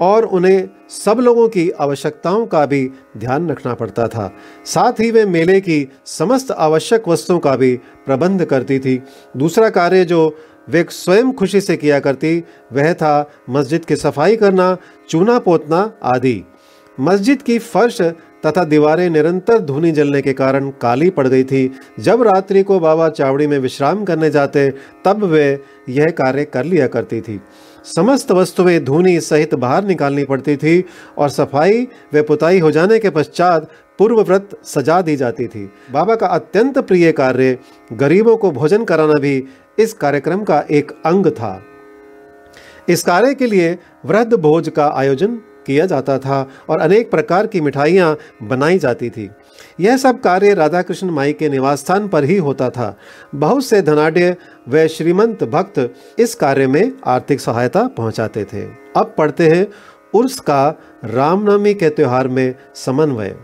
और 0.00 0.24
उन्हें 0.24 0.68
सब 0.88 1.18
लोगों 1.20 1.48
की 1.48 1.70
आवश्यकताओं 1.70 2.46
का 2.46 2.66
भी 2.66 2.90
ध्यान 3.16 3.50
रखना 3.50 3.74
पड़ता 3.74 4.08
था। 4.08 4.32
साथ 4.64 4.92
ही 4.92 5.10
वे 5.10 5.24
मेले 5.24 5.60
की 5.60 5.88
समस्त 6.06 6.50
आवश्यक 6.50 7.08
वस्तुओं 7.08 7.38
का 7.38 7.56
भी 7.56 7.76
प्रबंध 8.06 8.44
करती 8.44 8.78
थी। 8.78 9.02
दूसरा 9.36 9.70
कार्य 9.70 10.04
जो 10.04 10.36
वे 10.68 10.86
स्वयं 10.90 11.32
खुशी 11.32 11.60
से 11.60 11.76
किया 11.76 12.00
करती, 12.00 12.44
वह 12.72 12.92
था 12.92 13.30
मस्जिद 13.50 13.84
की 13.84 13.96
सफ़ाई 13.96 14.36
करना, 14.36 14.76
चूना 15.08 15.38
पोतना 15.38 15.92
आदि। 16.02 16.44
मस्जिद 17.00 17.42
की 17.42 17.58
फर्श 17.58 18.02
तथा 18.46 18.64
दीवारें 18.64 19.10
निरंतर 19.10 19.58
धुनी 19.58 19.92
जलने 19.92 20.22
के 20.22 20.32
कारण 20.32 20.70
काली 20.70 21.10
पड़ 21.10 21.28
गई 21.28 21.44
थी। 21.44 21.72
जब 22.00 22.22
रात्रि 22.22 22.62
को 22.62 22.80
बाबा 22.80 23.08
चावड़ी 23.08 23.46
में 23.46 23.58
विश्राम 23.58 24.04
करने 24.04 24.30
जाते, 24.30 24.70
तब 25.04 25.24
वे 25.24 25.60
यह 25.88 26.06
कार्य 26.06 26.44
कर 26.44 26.64
लिया 26.64 26.86
करती 26.86 27.20
थी। 27.20 27.40
समस्त 27.86 28.30
वस्तुएँ 28.32 28.78
धूनी 28.80 29.18
सहित 29.20 29.54
बाहर 29.54 29.84
निकालनी 29.84 30.24
पड़ती 30.24 30.56
थी 30.56 30.84
और 31.18 31.28
सफ़ाई 31.28 31.86
व 32.14 32.22
पुताई 32.22 32.58
हो 32.58 32.70
जाने 32.70 32.98
के 32.98 33.10
पश्चात 33.10 33.70
पूर्व 33.98 34.20
व्रत 34.22 34.56
सजा 34.64 35.00
दी 35.02 35.16
जाती 35.16 35.46
थी। 35.46 35.64
बाबा 35.92 36.14
का 36.14 36.26
अत्यंत 36.26 36.78
प्रिय 36.78 37.12
कार्य 37.12 37.58
गरीबों 37.92 38.36
को 38.36 38.50
भोजन 38.50 38.84
कराना 38.84 39.20
भी 39.20 39.42
इस 39.78 39.92
कार्यक्रम 39.92 40.42
का 40.44 40.64
एक 40.70 40.90
अंग 41.06 41.26
था। 41.26 41.62
इस 42.88 43.02
कार्य 43.02 43.34
के 43.34 43.46
लिए 43.46 43.78
वृद्ध 44.06 44.34
भोज 44.34 44.68
का 44.68 44.92
आयोजन 44.94 45.40
किया 45.66 45.86
जाता 45.86 46.18
था 46.18 46.46
और 46.68 46.80
अनेक 46.80 47.10
प्रकार 47.10 47.46
की 47.46 47.60
मिठाइयाँ 47.60 48.16
बनाई 48.42 48.78
जाती 48.78 49.10
थी। 49.10 49.30
यह 49.80 49.96
सब 49.96 50.20
कार्य 50.20 50.54
राधा 50.54 50.82
कृष्ण 50.82 51.10
माई 51.10 51.32
के 51.32 51.48
निवास 51.48 51.80
स्थान 51.80 52.08
पर 52.08 52.24
ही 52.24 52.36
होता 52.36 52.70
था। 52.70 52.98
बहुत 53.34 53.64
से 53.64 53.82
धनाढ़ 53.82 54.34
व 54.68 54.86
श्रीमंत 54.86 55.44
भक्त 55.44 55.94
इस 56.18 56.34
कार्य 56.34 56.66
में 56.66 56.92
आर्थिक 57.06 57.40
सहायता 57.40 57.86
पहुंचाते 57.88 58.44
थे। 58.44 58.62
अब 58.96 59.14
पढ़ते 59.18 59.48
हैं 59.48 59.66
उर्स 60.14 60.40
का 60.40 60.80
रामनवमी 61.04 61.74
के 61.74 61.88
त्योहार 61.88 62.28
में 62.28 62.54
समन्वय। 62.74 63.36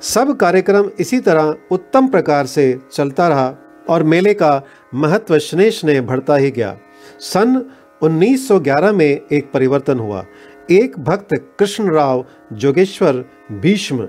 सब 0.00 0.36
कार्यक्रम 0.36 0.90
इसी 0.98 1.20
तरह 1.20 1.54
उत्तम 1.70 2.08
प्रकार 2.08 2.46
से 2.46 2.78
चलता 2.92 3.28
रहा 3.28 3.54
और 3.88 4.02
मेले 4.02 4.34
का 4.34 4.62
महत्व 4.94 5.38
स्नेश 5.38 5.84
ने 5.84 6.00
बढ़ता 6.00 6.36
ही 6.36 6.50
गया। 6.50 6.76
सन 7.20 7.70
1911 8.02 8.92
में 8.92 9.20
एक 9.32 9.50
परिवर्तन 9.52 9.98
हुआ। 9.98 10.24
एक 10.70 10.98
भक्त 10.98 11.28
कृष्ण 11.58 11.90
राव 11.90 12.24
जोगेश्वर 12.52 13.24
भीष्म, 13.52 14.08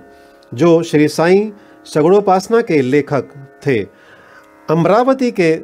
जो 0.54 0.84
श्री 0.84 1.08
साईं 1.08 1.52
सगड़ोपासना 1.94 2.62
के 2.62 2.82
लेखक 2.82 3.25
थे। 3.67 3.79
अमरावती 4.70 5.32
के 5.32 5.56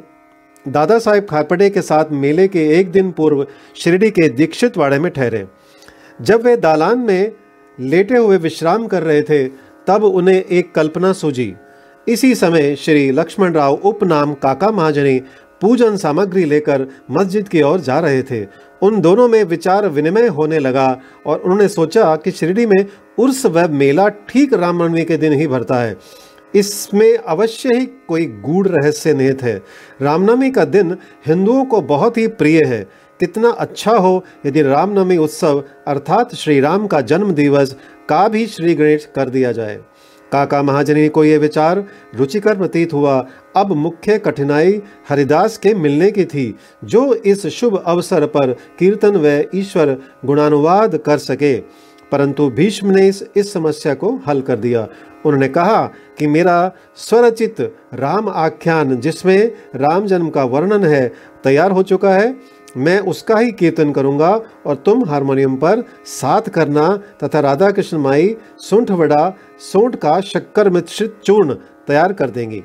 दादा 0.68 0.98
साहेब 0.98 1.26
खारपड़े 1.30 1.70
के 1.70 1.82
साथ 1.82 2.04
मेले 2.12 2.48
के 2.48 2.68
एक 2.80 2.90
दिन 2.90 3.10
पूर्व 3.10 3.46
शिरडी 3.76 4.10
के 4.10 4.28
दीक्षित 4.28 4.76
वाड़े 4.76 4.98
में 4.98 5.12
ठहरे। 5.12 5.46
जब 6.22 6.42
वे 6.42 6.56
दालान 6.56 6.98
में 6.98 7.32
लेटे 7.80 8.16
हुए 8.16 8.36
विश्राम 8.36 8.86
कर 8.86 9.02
रहे 9.02 9.22
थे, 9.22 9.48
तब 9.86 10.04
उन्हें 10.04 10.44
एक 10.44 10.74
कल्पना 10.74 11.12
सूझी। 11.12 11.54
इसी 12.08 12.34
समय 12.34 12.76
श्री 12.76 13.10
लक्ष्मण 13.10 13.52
राव 13.52 13.74
उपनाम 13.74 14.34
काका 14.34 14.70
महाजनी 14.70 15.18
पूजन 15.60 15.96
सामग्री 15.96 16.44
लेकर 16.44 16.86
मस्जिद 17.10 17.48
की 17.48 17.62
ओर 17.62 17.80
जा 17.80 17.98
रहे 17.98 18.22
थे। 18.22 18.44
उन 18.84 19.00
दोनों 19.00 19.28
में 19.28 19.42
विचार 19.44 19.88
विनिमय 19.88 20.26
होने 20.26 20.58
लगा 20.58 20.86
और 21.26 21.38
उन्होंने 21.38 21.68
सोचा 21.68 22.14
कि 22.16 22.30
शिरडी 22.30 22.66
में 22.66 22.84
उर्स 23.18 23.44
व 23.46 23.68
मेला 23.70 24.08
ठीक 24.08 24.52
रामनवमी 24.54 25.04
के 25.04 25.16
दिन 25.16 25.32
ही 25.32 25.46
भरता 25.46 25.76
है। 25.76 25.96
इसमें 26.54 27.16
अवश्य 27.16 27.74
ही 27.74 27.86
कोई 28.08 28.26
गूढ़ 28.42 28.68
रहस्य 28.68 29.14
निहित 29.14 29.42
है। 29.42 29.56
रामनवमी 30.02 30.50
का 30.50 30.64
दिन 30.64 30.96
हिंदुओं 31.26 31.64
को 31.64 31.80
बहुत 31.82 32.18
ही 32.18 32.26
प्रिय 32.26 32.62
है। 32.64 32.82
कितना 33.20 33.50
अच्छा 33.50 33.96
हो 33.96 34.24
यदि 34.46 34.62
रामनवमी 34.62 35.16
उत्सव 35.16 35.62
अर्थात 35.86 36.34
श्री 36.34 36.60
राम 36.60 36.86
का 36.86 37.00
जन्म 37.00 37.32
दिवस 37.32 37.76
का 38.08 38.26
भी 38.28 38.46
श्री 38.46 38.74
गणेश 38.74 39.08
कर 39.16 39.28
दिया 39.28 39.52
जाए। 39.52 39.80
काका 40.32 40.62
महाजनी 40.62 41.08
को 41.08 41.24
यह 41.24 41.38
विचार 41.38 41.84
रुचिकर 42.14 42.56
प्रतीत 42.56 42.92
हुआ 42.92 43.20
अब 43.56 43.72
मुख्य 43.72 44.18
कठिनाई 44.18 44.82
हरिदास 45.08 45.58
के 45.58 45.74
मिलने 45.74 46.10
की 46.10 46.24
थी 46.24 46.54
जो 46.84 47.14
इस 47.14 47.46
शुभ 47.46 47.82
अवसर 47.86 48.26
पर 48.26 48.52
कीर्तन 48.78 49.16
व 49.16 49.44
ईश्वर 49.54 49.96
गुणानुवाद 50.24 50.96
कर 50.96 51.18
सके। 51.18 51.56
परंतु 52.12 52.50
भीष्म 52.50 52.90
ने 52.90 53.08
इस, 53.08 53.24
इस 53.36 53.52
समस्या 53.52 53.94
को 53.94 54.20
हल 54.28 54.40
कर 54.40 54.56
दिया। 54.56 54.88
उन्होंने 55.26 55.48
कहा 55.48 55.86
कि 56.18 56.26
मेरा 56.26 56.72
स्वरचित 56.96 57.60
राम 57.94 58.28
आख्यान 58.28 58.96
जिसमें 58.96 59.52
राम 59.76 60.06
जन्म 60.06 60.28
का 60.30 60.44
वर्णन 60.44 60.84
है 60.84 61.12
तैयार 61.44 61.70
हो 61.70 61.82
चुका 61.82 62.14
है। 62.14 62.36
मैं 62.76 62.98
उसका 62.98 63.38
ही 63.38 63.52
कीर्तन 63.52 63.92
करूँगा 63.92 64.40
और 64.66 64.74
तुम 64.74 65.04
हारमोनियम 65.04 65.56
पर 65.56 65.82
साथ 66.04 66.42
करना 66.42 66.96
तथा 67.24 67.40
राधा 67.40 67.70
कृष्ण 67.70 67.98
माई 67.98 68.36
सुंठ 68.58 68.90
वड़ा 68.90 69.36
सोंठ 69.72 69.96
का 69.96 70.20
शक्कर 70.20 70.70
मिश्रित 70.70 71.16
चूर्ण 71.24 71.54
तैयार 71.86 72.12
कर 72.12 72.30
देंगी। 72.30 72.62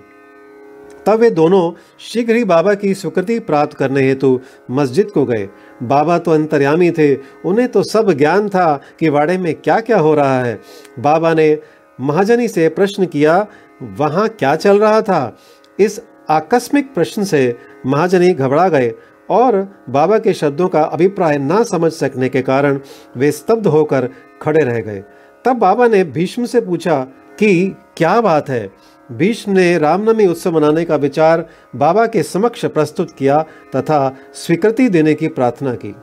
तब 1.09 1.19
वे 1.19 1.29
दोनों 1.29 1.71
शीघ्र 1.99 2.35
ही 2.35 2.43
बाबा 2.43 2.73
की 2.73 2.93
स्वीकृति 2.93 3.39
प्राप्त 3.39 3.77
करने 3.77 4.01
हेतु 4.01 4.39
मस्जिद 4.71 5.11
को 5.11 5.25
गए। 5.25 5.49
बाबा 5.83 6.17
तो 6.17 6.31
अंतर्यामी 6.31 6.91
थे, 6.91 7.15
उन्हें 7.45 7.67
तो 7.67 7.83
सब 7.83 8.11
ज्ञान 8.11 8.49
था 8.49 8.81
कि 8.99 9.09
वाड़े 9.09 9.37
में 9.37 9.53
क्या 9.55 9.79
क्या 9.79 9.99
हो 9.99 10.13
रहा 10.13 10.43
है। 10.43 10.59
बाबा 10.99 11.33
ने 11.33 11.59
महाजनी 12.01 12.47
से 12.47 12.69
प्रश्न 12.69 13.05
किया, 13.05 13.47
वहाँ 13.83 14.27
क्या 14.29 14.55
चल 14.55 14.79
रहा 14.79 15.01
था? 15.01 15.37
इस 15.79 16.01
आकस्मिक 16.29 16.93
प्रश्न 16.93 17.23
से 17.23 17.55
महाजनी 17.85 18.33
घबरा 18.33 18.69
गए 18.69 18.93
और 19.29 19.75
बाबा 19.89 20.19
के 20.19 20.33
शब्दों 20.33 20.67
का 20.67 20.81
अभिप्राय 20.81 21.37
ना 21.37 21.63
समझ 21.63 21.91
सकने 21.91 22.29
के 22.29 22.41
कारण 22.41 22.79
वे 23.17 23.31
स्तब्ध 23.31 23.67
होकर 23.67 24.09
खड़े 24.41 24.61
रह 24.61 24.79
गए। 24.79 25.03
तब 25.45 25.57
बाबा 25.57 25.87
ने 25.87 26.03
भीष्म 26.03 26.45
से 26.45 26.61
पूछा 26.61 27.01
कि 27.39 27.75
क्या 27.97 28.21
बात 28.21 28.49
है? 28.49 28.69
भीष्म 29.11 29.51
ने 29.51 29.77
रामनवमी 29.77 30.25
उत्सव 30.27 30.51
मनाने 30.51 30.85
का 30.85 30.95
विचार 30.95 31.45
बाबा 31.75 32.05
के 32.05 32.23
समक्ष 32.23 32.65
प्रस्तुत 32.65 33.11
किया 33.11 33.41
तथा 33.75 34.17
स्वीकृति 34.33 34.89
देने 34.89 35.13
की 35.13 35.27
प्रार्थना 35.27 35.73
की। 35.75 35.95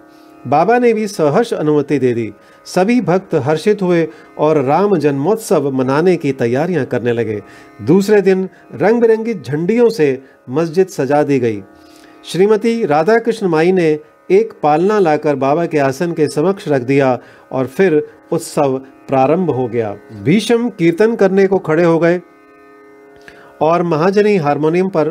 बाबा 0.47 0.79
ने 0.79 0.93
भी 0.93 1.07
सहर्ष 1.07 1.53
अनुमति 1.55 1.99
दे 1.99 2.13
दी। 2.15 2.33
सभी 2.65 3.01
भक्त 3.01 3.35
हर्षित 3.35 3.83
हुए 3.83 4.09
और 4.39 4.63
राम 4.63 4.97
जन्मोत्सव 4.97 5.71
मनाने 5.71 6.17
की 6.17 6.33
तैयारियाँ 6.33 6.85
करने 6.85 7.13
लगे। 7.13 7.43
दूसरे 7.83 8.21
दिन 8.21 8.49
रंग 8.75 9.01
बिरंगी 9.01 9.35
झंडियों 9.35 9.89
से 9.91 10.23
मस्जिद 10.51 10.87
सजा 10.87 11.23
दी 11.23 11.39
गई। 11.39 11.63
श्रीमती 12.25 12.85
राधा 12.87 13.19
कृष्ण 13.19 13.47
माई 13.47 13.73
ने 13.73 13.99
एक 14.31 14.53
पालना 14.63 14.99
लाकर 14.99 15.35
बाबा 15.35 15.67
के 15.67 15.79
आसन 15.79 16.13
के 16.13 16.29
समक्ष 16.29 16.69
रख 16.69 16.83
दिया 16.83 17.19
और 17.53 17.67
फिर 17.67 18.09
उत्सव 18.33 18.79
प्रारंभ 19.09 19.51
हो 19.51 19.69
गया। 19.69 19.97
भीषम 20.23 20.69
कीर्तन 20.69 21.15
करने 21.15 21.47
को 21.47 21.59
खड़े 21.59 21.85
हो 21.85 21.99
गए। 21.99 22.21
और 23.61 23.83
महाजनी 23.83 24.37
हारमोनियम 24.37 24.89
पर 24.89 25.09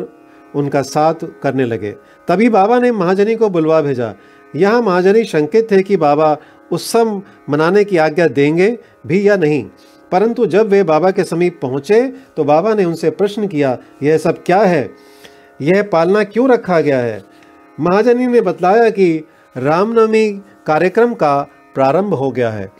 उनका 0.54 0.82
साथ 0.82 1.14
करने 1.42 1.64
लगे। 1.64 1.90
तभी 2.28 2.48
बाबा 2.48 2.78
ने 2.78 2.90
महाजनी 2.92 3.34
को 3.34 3.48
बुलवा 3.48 3.80
भेजा। 3.80 4.14
यहाँ 4.54 4.80
महाजनी 4.82 5.24
शंकित 5.24 5.70
थे 5.70 5.82
कि 5.82 5.96
बाबा 5.96 6.36
उत्सव 6.72 7.22
मनाने 7.50 7.84
की 7.84 7.96
आज्ञा 7.96 8.26
देंगे 8.28 8.76
भी 9.06 9.28
या 9.28 9.36
नहीं। 9.36 9.64
परंतु 10.12 10.46
जब 10.46 10.68
वे 10.68 10.82
बाबा 10.82 11.10
के 11.10 11.24
समीप 11.24 11.58
पहुँचे 11.62 12.02
तो 12.36 12.44
बाबा 12.44 12.74
ने 12.74 12.84
उनसे 12.84 13.10
प्रश्न 13.10 13.46
किया, 13.46 13.76
यह 14.02 14.18
सब 14.18 14.42
क्या 14.44 14.60
है? 14.60 14.90
यह 15.60 15.82
पालना 15.82 16.22
क्यों 16.24 16.48
रखा 16.50 16.80
गया 16.80 16.98
है? 16.98 17.22
महाजनी 17.78 18.26
ने 18.26 18.40
बतलाया 18.40 18.90
कि 18.90 19.24
रामनवमी 19.56 20.30
कार्यक्रम 20.66 21.14
का 21.14 21.40
प्रारंभ 21.74 22.14
हो 22.14 22.30
गया 22.30 22.50
है 22.50 22.70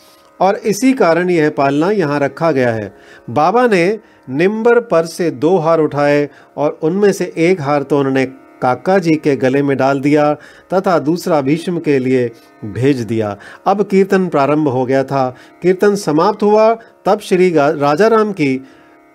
और 0.41 0.57
इसी 0.57 0.93
कारण 0.93 1.31
यह 1.31 1.51
पालना 1.51 1.91
यहाँ 1.91 2.19
रखा 2.21 2.51
गया 2.53 2.73
है। 2.73 2.95
बाबा 3.31 3.67
ने 3.67 3.99
निम्बर 4.29 4.81
पर 4.81 5.07
से 5.07 5.31
दो 5.31 5.57
हार 5.57 5.81
उठाए 5.81 6.29
और 6.57 6.79
उनमें 6.83 7.13
से 7.13 7.33
एक 7.39 7.61
हार 7.61 7.83
तो 7.83 7.99
उन्होंने 7.99 8.25
काका 8.63 8.99
जी 8.99 9.15
के 9.15 9.37
गले 9.37 9.63
में 9.63 9.77
डाल 9.77 10.01
दिया 10.01 10.33
तथा 10.75 10.99
दूसरा 10.99 11.41
भीष्म 11.41 11.79
के 11.79 11.99
लिए 11.99 12.31
भेज 12.65 13.01
दिया। 13.01 13.37
अब 13.67 13.83
कीर्तन 13.83 14.27
प्रारंभ 14.29 14.69
हो 14.69 14.85
गया 14.87 15.05
था। 15.05 15.29
कीर्तन 15.63 15.95
समाप्त 15.95 16.43
हुआ, 16.43 16.75
तब 17.05 17.21
श्री 17.21 17.51
राजा 17.57 18.07
राम 18.07 18.33
की 18.33 18.61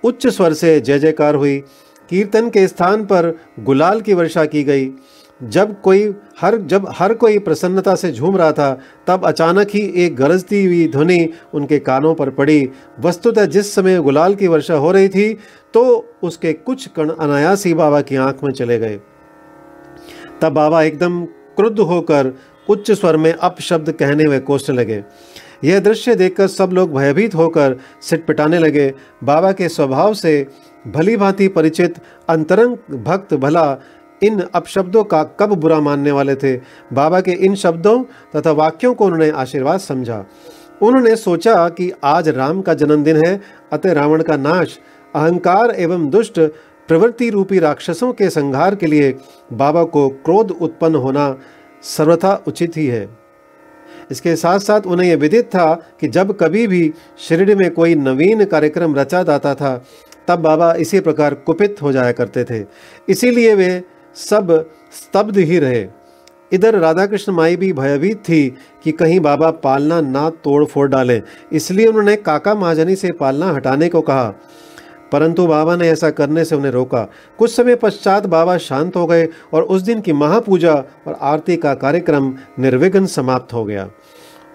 उच्च 0.04 0.28
स्वर 0.28 0.54
से 0.54 0.80
जय 0.80 1.00
जयकार 1.00 1.36
हुई। 1.36 1.58
कीर्तन 2.10 2.50
के 2.50 2.68
स्थान 2.68 3.06
पर 3.06 3.34
गुलाल 3.60 4.02
की 4.02 4.14
वर्षा 4.14 4.46
की 4.46 4.64
गई। 4.64 4.86
जब 5.44 5.80
कोई 5.82 6.04
हर, 6.42 6.58
जब 6.58 6.88
हर 6.90 7.14
कोई 7.14 7.40
प्रसन्नता 7.40 7.96
से 7.96 8.12
झूम 8.12 8.38
रहा 8.38 8.52
था, 8.52 8.72
तब 9.08 9.26
अचानक 9.26 9.68
ही 9.74 9.82
एक 9.96 10.16
गरजती 10.16 10.64
हुई 10.66 10.88
ध्वनि 10.88 11.28
उनके 11.54 11.80
कानों 11.80 12.14
पर 12.16 12.30
पड़ी। 12.30 12.70
वस्तुतः 13.00 13.46
जिस 13.46 13.74
समय 13.76 14.00
गुलाल 14.00 14.36
की 14.36 14.48
वर्षा 14.48 14.76
हो 14.76 14.92
रही 14.92 15.10
थी 15.10 15.34
तो 15.74 15.84
उसके 16.24 16.54
कुछ 16.54 16.88
कण 16.88 17.10
अनायास 17.10 17.66
ही 17.66 17.74
बाबा 17.74 18.02
की 18.02 18.16
आँख 18.18 18.44
में 18.44 18.52
चले 18.52 18.80
गए। 18.80 19.00
तब 20.42 20.54
बाबा 20.54 20.82
एकदम 20.84 21.24
क्रुद्ध 21.58 21.80
होकर 21.80 22.34
उच्च 22.68 22.92
स्वर 22.92 23.18
में 23.18 23.34
अपशब्द 23.34 23.92
कहने 23.92 24.24
हुए 24.24 24.40
कोसने 24.40 24.76
लगे। 24.76 25.04
यह 25.64 25.80
दृश्य 25.80 26.16
देखकर 26.16 26.48
सब 26.48 26.70
लोग 26.74 26.94
भयभीत 26.94 27.36
होकर 27.36 27.78
सिट 28.02 28.26
पिटाने 28.28 28.60
लगे। 28.60 28.94
बाबा 29.24 29.52
के 29.52 29.70
स्वभाव 29.70 30.14
से 30.14 30.48
भली 30.86 31.18
भांति 31.18 31.48
परिचित 31.48 31.96
अंतरंग 32.30 32.78
भक्त 33.04 33.34
भला 33.34 33.66
इन 34.24 34.40
अपशब्दों 34.54 35.04
का 35.04 35.24
कब 35.24 35.54
बुरा 35.54 35.80
मानने 35.80 36.12
वाले 36.12 36.36
थे? 36.36 36.58
बाबा 36.94 37.22
के 37.22 37.32
इन 37.32 37.56
शब्दों 37.56 38.04
तथा 38.36 38.52
वाक्यों 38.52 38.94
को 38.94 39.06
उन्होंने 39.06 39.30
आशीर्वाद 39.30 39.80
समझा। 39.80 40.26
उन्होंने 40.82 41.16
सोचा 41.16 41.70
कि 41.70 41.92
आज 42.04 42.30
राम 42.30 42.62
का 42.62 42.74
जन्मदिन 42.74 43.26
है, 43.26 43.42
अतः 43.74 43.94
रावण 43.94 44.24
का 44.24 44.38
नाश, 44.38 44.80
अहंकार 45.16 45.72
एवं 45.72 46.10
दुष्ट 46.10 46.40
प्रवृत्ति 46.88 47.30
रूपी 47.30 47.60
राक्षसों 47.60 48.14
के 48.14 48.30
संहार 48.30 48.76
के 48.76 48.86
लिए 48.86 49.16
बाबा 49.54 49.84
को 49.84 50.10
क्रोध 50.10 50.52
उत्पन्न 50.52 50.96
होना 50.96 51.38
सर्वथा 51.84 52.44
उचित 52.48 52.78
ही 52.78 52.88
है। 52.88 53.10
इसके 54.12 54.36
साथ 54.36 54.60
साथ 54.60 54.82
उन्हें 54.82 55.10
यह 55.10 55.18
विदित 55.18 55.46
था 55.46 55.74
कि 56.00 56.08
जब 56.08 56.38
कभी 56.38 56.68
भी 56.68 56.94
शिरडी 57.20 57.56
में 57.56 57.72
कोई 57.72 57.96
नवीन 57.96 58.46
कार्यक्रम 58.46 58.96
रचा 58.96 59.24
जाता 59.24 59.56
था, 59.56 59.86
तब 60.28 60.40
बाबा 60.40 60.74
इसी 60.74 61.00
प्रकार 61.00 61.34
कुपित 61.34 61.82
हो 61.82 61.92
जाया 61.92 62.12
करते 62.12 62.44
थे। 62.44 62.66
इसीलिए 63.10 63.56
वे 63.56 63.84
सब 64.16 64.54
स्तब्ध 64.94 65.38
ही 65.38 65.60
रहे। 65.60 65.88
इधर 66.52 66.76
राधा 66.76 67.06
कृष्ण 67.06 67.32
माई 67.32 67.56
भी 67.56 67.72
भयभीत 67.74 68.18
थी 68.20 68.48
कि 68.84 68.92
कहीं 68.92 69.20
बाबा 69.20 69.52
पालना 69.52 70.00
ना 70.02 70.30
तोड़ 70.44 70.64
फोड़ 70.66 70.88
डालें, 70.90 71.22
इसलिए 71.52 71.88
उन्होंने 71.88 72.16
काका 72.16 72.56
महाजनी 72.56 72.96
से 72.96 73.12
पालना 73.12 73.52
हटाने 73.52 73.90
को 73.90 74.02
कहा। 74.02 74.34
परंतु 75.12 75.46
बाबा 75.48 75.76
ने 75.76 75.90
ऐसा 75.90 76.10
करने 76.10 76.44
से 76.46 76.56
उन्हें 76.56 76.72
रोका। 76.72 77.08
कुछ 77.40 77.56
समय 77.56 77.76
पश्चात 77.76 78.26
बाबा 78.26 78.58
शांत 78.58 78.96
हो 78.96 79.06
गए 79.06 79.28
और 79.54 79.64
उस 79.64 79.82
दिन 79.82 80.02
की 80.02 80.14
महापूजा 80.14 80.74
और 81.08 81.18
आरती 81.22 81.58
का 81.58 81.74
कार्यक्रम 81.74 82.34
निर्विघ्न 82.60 83.06
समाप्त 83.06 83.54
हो 83.54 83.64
गया। 83.66 83.90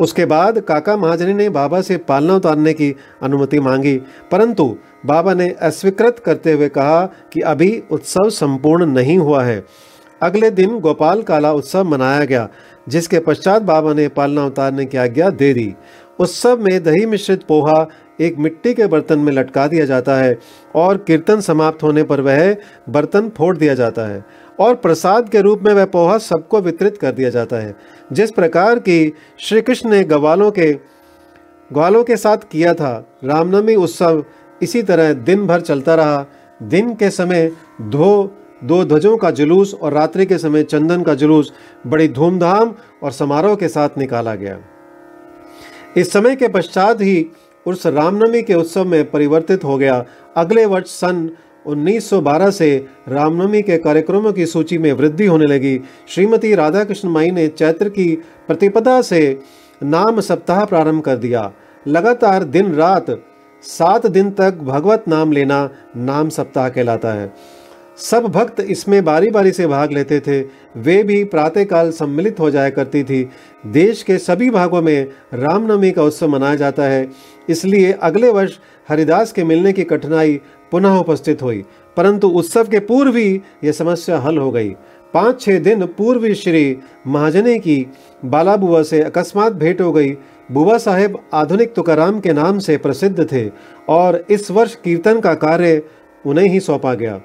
उसके 0.00 0.25
बाद 0.25 0.58
काका 0.60 0.96
महाजनी 0.96 1.34
ने 1.34 1.48
बाबा 1.48 1.80
से 1.80 1.96
पालना 1.98 2.34
उतारने 2.34 2.72
की 2.72 2.94
अनुमति 3.22 3.60
मांगी, 3.60 3.96
परंतु 4.30 4.76
बाबा 5.06 5.34
ने 5.34 5.48
अस्वीकृत 5.50 6.18
करते 6.18 6.52
हुए 6.52 6.68
कहा 6.68 7.04
कि 7.32 7.40
अभी 7.40 7.82
उत्सव 7.90 8.28
संपूर्ण 8.30 8.86
नहीं 8.86 9.18
हुआ 9.18 9.42
है। 9.44 9.64
अगले 10.22 10.50
दिन 10.50 10.78
गोपाल 10.80 11.22
काला 11.22 11.52
उत्सव 11.52 11.84
मनाया 11.84 12.25
गया, 12.25 12.48
जिसके 12.88 13.18
पश्चात 13.18 13.62
बाबा 13.62 13.92
ने 13.94 14.08
पालना 14.08 14.44
उतारने 14.46 14.84
की 14.84 14.98
आज्ञा 14.98 15.30
दे 15.30 15.52
दी। 15.54 15.75
उत्सव 16.18 16.60
में 16.60 16.82
दही 16.82 17.06
मिश्रित 17.06 17.42
पोहा 17.42 17.86
एक 18.20 18.38
मिट्टी 18.38 18.75
के 18.75 18.86
बर्तन 18.86 19.18
में 19.18 19.32
लटका 19.32 19.66
दिया 19.66 19.84
जाता 19.84 20.16
है 20.16 20.38
और 20.74 20.96
कीर्तन 20.96 21.40
समाप्त 21.40 21.83
होने 21.83 22.02
पर 22.02 22.20
वह 22.20 22.57
बर्तन 22.88 23.28
फोड़ 23.28 23.57
दिया 23.57 23.74
जाता 23.74 24.07
है 24.07 24.24
और 24.61 24.74
प्रसाद 24.74 25.28
के 25.28 25.40
रूप 25.40 25.62
में 25.62 25.72
वह 25.74 25.85
पोहा 25.85 26.18
सबको 26.18 26.61
वितरित 26.61 26.96
कर 26.98 27.12
दिया 27.12 27.31
जाता 27.31 27.57
है। 27.57 27.74
जिस 28.12 28.31
प्रकार 28.31 28.78
की 28.78 29.12
श्री 29.38 29.62
कृष्ण 29.62 29.90
ने 29.90 30.02
गवालों 30.04 30.50
के, 30.50 30.72
ग्वालों 31.72 32.04
के 32.04 32.16
साथ 32.16 32.37
किया 32.37 32.74
था, 32.74 33.18
रामनवमी 33.24 33.74
उत्सव 33.74 34.24
इसी 34.62 34.83
तरह 34.83 35.12
दिन 35.12 35.47
भर 35.47 35.61
चलता 35.61 35.95
रहा। 35.95 36.27
दिन 36.62 36.95
के 36.95 37.11
समय 37.11 37.53
धो, 37.83 38.35
दो 38.64 38.85
ध्वजों 38.85 39.16
का 39.16 39.31
जुलूस 39.31 39.75
और 39.75 39.92
रात्रि 39.92 40.27
के 40.27 40.38
समय 40.38 40.62
चंदन 40.62 41.03
का 41.03 41.14
जुलूस 41.14 41.53
बड़ी 41.87 42.09
धूमधाम 42.09 42.75
और 43.03 43.12
समारोह 43.12 43.57
के 43.57 43.69
साथ 43.69 43.88
निकाला 43.99 44.35
गया। 44.35 44.59
इस 45.97 46.12
समय 46.12 46.37
के 46.37 46.49
पश्चात 46.49 47.01
ही 47.01 47.27
उस 47.66 47.87
रामनवमी 47.87 48.42
के 48.42 48.55
उत्सव 48.55 48.85
में 48.85 49.11
परिवर्तित 49.11 49.64
हो 49.64 49.79
गया। 49.79 50.05
अगले 50.37 50.66
वर्ष 50.66 50.87
सन 50.87 51.31
1912 51.66 52.51
से 52.51 52.87
रामनवमी 53.09 53.62
के 53.62 53.79
कार्यक्रमों 53.79 54.33
की 54.33 54.47
सूची 54.47 54.79
में 54.79 54.92
वृद्धि 54.92 55.27
होने 55.27 55.45
लगी। 55.45 55.81
श्रीमती 56.09 56.55
राधा 56.55 56.85
कृष्ण 56.85 57.09
माई 57.09 57.31
ने 57.31 57.49
चैत्र 57.49 57.88
की 57.88 58.16
प्रतिपदा 58.47 59.03
से 59.03 59.40
नाम 59.83 60.21
सप्ताह 60.21 60.64
प्रारंभ 60.64 61.03
कर 61.03 61.16
दिया। 61.16 61.53
लगातार 61.88 62.45
दिन 62.45 62.75
रात 62.75 63.11
सात 63.62 64.07
दिन 64.07 64.31
तक 64.31 64.55
भगवत 64.55 65.05
नाम 65.09 65.33
लेना 65.33 65.71
नाम 65.97 66.29
सप्ताह 66.29 66.69
कहलाता 66.69 67.12
है। 67.12 67.35
सब 67.99 68.23
भक्त 68.23 68.61
इसमें 68.61 69.05
बारी 69.05 69.31
बारी 69.31 69.53
से 69.53 69.66
भाग 69.66 69.92
लेते 69.92 70.21
थे। 70.21 70.42
वे 70.77 71.03
भी 71.03 71.25
प्रातःकाल 71.25 71.90
सम्मिलित 71.90 72.40
हो 72.40 72.51
जाया 72.51 72.71
करती 72.71 73.05
थी। 73.05 73.31
देश 73.66 74.03
के 74.03 74.19
सभी 74.19 74.51
भागों 74.51 74.83
में 74.83 75.07
रामनवमी 75.35 75.90
का 75.90 76.03
उत्सव 76.03 76.29
मनाया 76.29 76.55
जाता 76.55 76.83
है। 76.83 77.11
इसलिए 77.49 77.92
अगले 77.92 78.31
वर्ष 78.31 78.59
हरिदास 78.88 79.33
के 79.33 79.45
मिलने 79.45 79.73
की 79.73 79.85
कठिनाई 79.85 80.40
पुनः 80.71 80.99
उपस्थित 80.99 81.42
हुई। 81.42 81.64
परंतु 81.97 82.29
उत्सव 82.29 82.64
के 82.64 82.79
पूर्व 82.79 83.16
ही 83.16 83.42
यह 83.64 83.73
समस्या 83.73 84.19
हल 84.19 84.38
हो 84.38 84.51
गई। 84.51 84.71
पाँच 85.14 85.40
छः 85.40 85.61
दिन 85.61 85.87
पूर्व 85.87 86.35
श्री 86.35 86.79
महाजने 87.07 87.59
की 87.59 87.87
बालाबुआ 88.25 88.83
से 88.83 89.03
अकस्मात 89.03 89.53
भेंट 89.53 89.81
हो 89.81 89.92
गई। 89.92 90.16
बुआ 90.48 90.76
साहेब 90.78 91.18
आधुनिक 91.35 91.74
तुकाराम 91.74 92.20
के 92.20 92.32
नाम 92.32 92.59
से 92.59 92.76
प्रसिद्ध 92.76 93.26
थे 93.32 93.48
और 93.88 94.24
इस 94.30 94.50
वर्ष 94.50 94.74
कीर्तन 94.74 95.20
का 95.20 95.35
कार्य 95.35 95.82
उन्हें 96.24 96.48
ही 96.48 96.61
सौंपा 96.61 96.94
गया। 96.94 97.20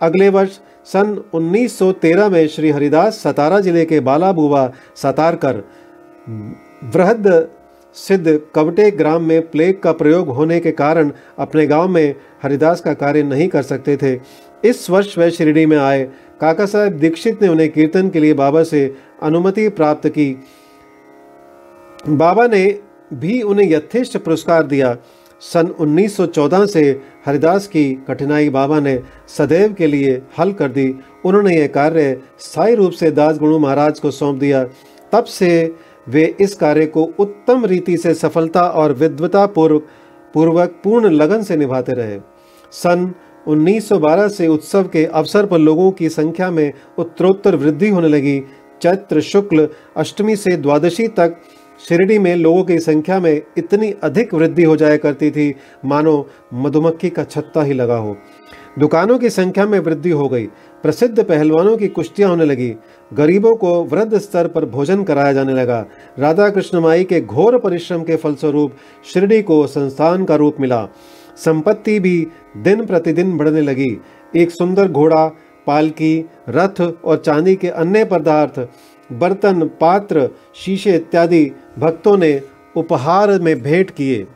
अगले 0.00 0.28
वर्ष 0.28 0.58
सन 0.86 1.16
1913 1.34 2.28
में 2.30 2.46
श्री 2.48 2.70
हरिदास 2.70 3.18
सतारा 3.18 3.60
ज़िले 3.60 3.84
के 3.84 4.00
बाला 4.00 4.32
बुआ 4.32 4.70
सतारकर 4.96 5.62
वृहद 6.86 7.48
सिद्ध 7.96 8.40
कवटे 8.54 8.90
ग्राम 8.90 9.22
में 9.22 9.40
प्लेग 9.50 9.80
का 9.80 9.92
प्रयोग 9.92 10.28
होने 10.28 10.58
के 10.60 10.70
कारण 10.72 11.10
अपने 11.38 11.66
गाँव 11.66 11.88
में 11.88 12.14
हरिदास 12.42 12.80
का 12.80 12.92
कार्य 12.94 13.22
नहीं 13.22 13.48
कर 13.48 13.62
सकते 13.62 13.96
थे। 13.96 14.18
इस 14.64 14.88
वर्ष 14.90 15.16
वह 15.18 15.30
शिरडी 15.30 15.64
में 15.66 15.76
आए। 15.78 16.04
काका 16.40 16.66
साहेब 16.66 16.98
दीक्षित 16.98 17.42
ने 17.42 17.48
उन्हें 17.48 17.70
कीर्तन 17.72 18.08
के 18.08 18.20
लिए 18.20 18.34
बाबा 18.34 18.62
से 18.62 18.84
अनुमति 19.22 19.68
प्राप्त 19.70 20.06
की। 20.08 20.30
बाबा 22.08 22.46
ने 22.46 22.80
भी 23.14 23.42
उन्हें 23.42 23.70
यथेष्ट 23.70 24.16
पुरस्कार 24.16 24.62
दिया। 24.62 24.96
सन 25.40 25.66
1914 25.80 26.66
से 26.66 27.00
हरिदास 27.26 27.66
की 27.66 27.94
कठिनाई 28.08 28.48
बाबा 28.48 28.80
ने 28.80 29.02
सदैव 29.28 29.72
के 29.72 29.86
लिए 29.86 30.22
हल 30.38 30.52
कर 30.52 30.68
दी। 30.68 30.94
उन्होंने 31.24 31.56
यह 31.56 31.66
कार्य 31.66 32.20
स्थायी 32.38 32.74
रूप 32.74 32.92
से 32.92 33.10
दास 33.10 33.38
गुणु 33.38 33.58
महाराज 33.58 34.00
को 34.00 34.10
सौंप 34.10 34.36
दिया। 34.36 34.64
तब 35.12 35.24
से 35.24 35.74
वे 36.08 36.36
इस 36.40 36.54
कार्य 36.54 36.86
को 36.86 37.02
उत्तम 37.18 37.64
रीति 37.64 37.96
से 37.96 38.14
सफलता 38.14 38.62
और 38.62 38.92
विद्वता 38.92 39.46
पूर्वक 39.46 39.86
पूर्वक 40.34 40.80
पूर्ण 40.84 41.10
लगन 41.10 41.42
से 41.42 41.56
निभाते 41.56 41.92
रहे। 41.92 42.18
सन 42.72 43.12
1912 43.46 44.28
से 44.28 44.46
उत्सव 44.46 44.88
के 44.88 45.04
अवसर 45.04 45.46
पर 45.46 45.58
लोगों 45.58 45.90
की 45.90 46.08
संख्या 46.08 46.50
में 46.50 46.72
उत्तरोत्तर 46.98 47.56
वृद्धि 47.56 47.88
होने 47.88 48.08
लगी। 48.08 48.40
चैत्र 48.82 49.20
शुक्ल 49.20 49.68
अष्टमी 49.96 50.36
से 50.36 50.56
द्वादशी 50.56 51.08
तक 51.08 51.36
शिरडी 51.88 52.18
में 52.18 52.36
लोगों 52.36 52.64
की 52.64 52.78
संख्या 52.78 53.20
में 53.20 53.42
इतनी 53.58 53.94
अधिक 54.02 54.34
वृद्धि 54.34 54.62
हो 54.62 54.76
जाया 54.76 54.96
करती 54.96 55.30
थी, 55.30 55.54
मानो 55.84 56.28
मधुमक्खी 56.54 57.10
का 57.10 57.24
छत्ता 57.24 57.62
ही 57.62 57.72
लगा 57.72 57.96
हो। 57.96 58.16
दुकानों 58.78 59.18
की 59.18 59.30
संख्या 59.30 59.66
में 59.66 59.78
वृद्धि 59.78 60.10
हो 60.10 60.28
गई। 60.28 60.46
प्रसिद्ध 60.82 61.24
पहलवानों 61.24 61.76
की 61.76 61.88
कुश्तियाँ 61.88 62.30
होने 62.30 62.44
लगी। 62.44 62.74
गरीबों 63.14 63.56
को 63.56 63.84
वृद्ध 63.84 64.18
स्तर 64.18 64.48
पर 64.48 64.64
भोजन 64.64 65.04
कराया 65.04 65.32
जाने 65.32 65.52
लगा। 65.52 65.86
राधा 66.18 66.48
कृष्ण 66.48 66.80
माई 66.80 67.04
के 67.04 67.20
घोर 67.20 67.58
परिश्रम 67.58 68.02
के 68.02 68.16
फलस्वरूप 68.16 68.72
शिरडी 69.14 69.42
को 69.42 69.66
संस्थान 69.66 70.24
का 70.24 70.36
रूप 70.36 70.56
मिला। 70.60 70.88
संपत्ति 71.36 72.00
भी 72.00 72.26
दिन 72.56 72.86
प्रतिदिन 72.86 73.36
बढ़ने 73.36 73.60
लगी। 73.60 74.00
एक 74.36 74.50
सुंदर 74.50 74.88
घोड़ा, 74.88 75.26
पालकी, 75.66 76.24
रथ 76.48 76.80
और 77.04 77.16
चांदी 77.16 77.56
के 77.56 77.68
अन्य 77.68 78.04
पदार्थ 78.04 78.68
बर्तन 79.12 79.66
पात्र 79.80 80.28
शीशे 80.54 80.94
इत्यादि 80.94 81.44
भक्तों 81.78 82.16
ने 82.16 82.42
उपहार 82.76 83.30
में 83.40 83.62
भेंट 83.62 83.90
किए। 83.90 84.26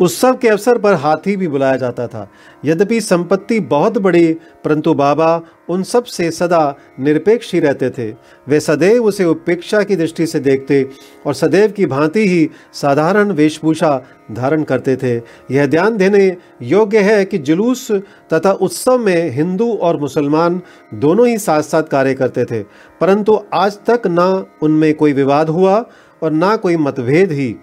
उत्सव 0.00 0.34
के 0.36 0.48
अवसर 0.48 0.78
पर 0.78 0.94
हाथी 0.94 1.36
भी 1.36 1.48
बुलाया 1.48 1.76
जाता 1.76 2.06
था। 2.06 2.28
यद्यपि 2.64 3.00
संपत्ति 3.00 3.58
बहुत 3.60 3.98
बड़ी, 3.98 4.32
परंतु 4.64 4.94
बाबा 4.94 5.40
उन 5.68 5.82
सबसे 5.82 6.30
सदा 6.30 6.74
निरपेक्ष 7.00 7.52
ही 7.54 7.60
रहते 7.60 7.90
थे। 7.90 8.10
वे 8.46 8.60
सदैव 8.60 9.04
उसे 9.04 9.24
उपेक्षा 9.24 9.82
की 9.82 9.96
दृष्टि 9.96 10.26
से 10.26 10.40
देखते 10.40 10.82
और 11.26 11.34
सदैव 11.34 11.72
की 11.72 11.86
भांति 11.86 12.26
ही 12.28 12.48
साधारण 12.72 13.30
वेशभूषा 13.32 13.96
धारण 14.32 14.62
करते 14.62 14.96
थे। 14.96 15.16
यह 15.50 15.66
ध्यान 15.66 15.96
देने 15.96 16.36
योग्य 16.62 17.00
है 17.00 17.24
कि 17.24 17.38
जुलूस 17.38 17.90
तथा 18.32 18.52
उत्सव 18.52 18.98
में 18.98 19.30
हिंदू 19.30 19.72
और 19.72 20.00
मुसलमान 20.00 20.60
दोनों 20.94 21.26
ही 21.28 21.38
साथ 21.38 21.62
साथ 21.62 21.82
कार्य 21.82 22.14
करते 22.14 22.44
थे, 22.44 22.62
परंतु 23.00 23.40
आज 23.54 23.78
तक 23.86 24.06
ना 24.06 24.28
उनमें 24.62 24.92
कोई 24.94 25.12
विवाद 25.12 25.48
हुआ 25.48 25.84
और 26.22 26.30
ना 26.32 26.54
कोई 26.56 26.76
मतभेद 26.76 27.32
ही। 27.32 27.54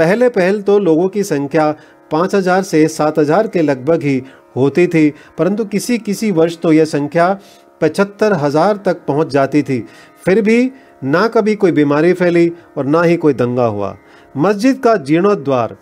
पहले 0.00 0.28
पहल 0.30 0.60
तो 0.62 0.78
लोगों 0.80 1.08
की 1.08 1.22
संख्या 1.24 1.70
पाँच 2.10 2.34
हज़ार 2.34 2.62
से 2.64 2.86
सात 2.88 3.18
हज़ार 3.18 3.46
के 3.46 3.62
लगभग 3.62 4.02
ही 4.02 4.22
होती 4.56 4.86
थी, 4.86 5.08
परंतु 5.38 5.64
किसी 5.66 5.98
किसी 6.00 6.30
वर्ष 6.32 6.56
तो 6.58 6.72
यह 6.72 6.84
संख्या 6.86 7.36
पचहत्तर 7.80 8.32
हज़ार 8.34 8.76
तक 8.76 9.04
पहुँच 9.06 9.28
जाती 9.28 9.62
थी। 9.62 9.78
फिर 10.24 10.40
भी 10.42 10.70
ना 11.04 11.26
कभी 11.28 11.54
कोई 11.54 11.72
बीमारी 11.72 12.12
फैली 12.12 12.50
और 12.78 12.86
ना 12.86 13.02
ही 13.02 13.16
कोई 13.16 13.34
दंगा 13.34 13.66
हुआ। 13.66 13.96
मस्जिद 14.34 14.80
का 14.80 14.96
जीर्णोद्वार 14.96 15.76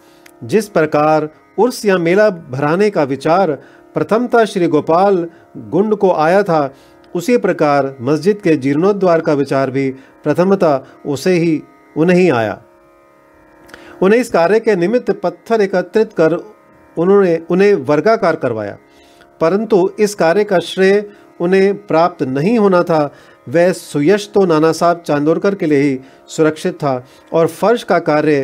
जिस 0.44 0.68
प्रकार 0.68 1.28
उर्स 1.59 1.85
या 1.85 1.98
मेला 1.98 2.28
भराने 2.31 2.90
का 2.90 3.02
विचार 3.04 3.52
प्रथमता 3.94 4.44
श्री 4.44 4.66
गोपाल 4.68 5.26
गुंड 5.70 5.94
को 5.96 6.12
आया 6.12 6.42
था, 6.42 6.74
उसी 7.14 7.37
प्रकार 7.38 7.96
मस्जिद 8.00 8.40
के 8.42 8.57
जीर्णोद्वार 8.57 9.20
का 9.20 9.33
विचार 9.35 9.70
भी 9.70 9.90
प्रथमता 10.24 10.83
उसे 11.07 11.33
ही, 11.33 11.62
उन्हें 11.96 12.31
आया। 12.33 12.62
उन्हें 14.02 14.20
इस 14.20 14.28
कार्य 14.30 14.61
के 14.61 14.74
निमित्त 14.76 15.11
पत्थर 15.22 15.61
एकत्रित 15.61 16.12
कर 16.12 16.32
उन्होंने, 16.96 17.37
उन्हें 17.50 17.74
वर्गाकार 17.74 18.37
करवाया। 18.37 18.76
परंतु 19.40 19.90
इस 19.98 20.14
कार्य 20.14 20.44
का 20.44 20.58
श्रेय 20.58 21.04
उन्हें 21.40 21.87
प्राप्त 21.87 22.22
नहीं 22.22 22.58
होना 22.58 22.82
था। 22.82 23.14
वह 23.48 23.72
सुयश 23.72 24.30
तो 24.34 24.44
नाना 24.46 24.72
साहब 24.72 25.02
चांदोरकर 25.06 25.54
के 25.54 25.66
लिए 25.66 25.80
ही 25.80 25.98
सुरक्षित 26.28 26.74
था 26.74 27.04
और 27.32 27.46
फर्श 27.46 27.82
का 27.82 27.98
कार्य 27.98 28.42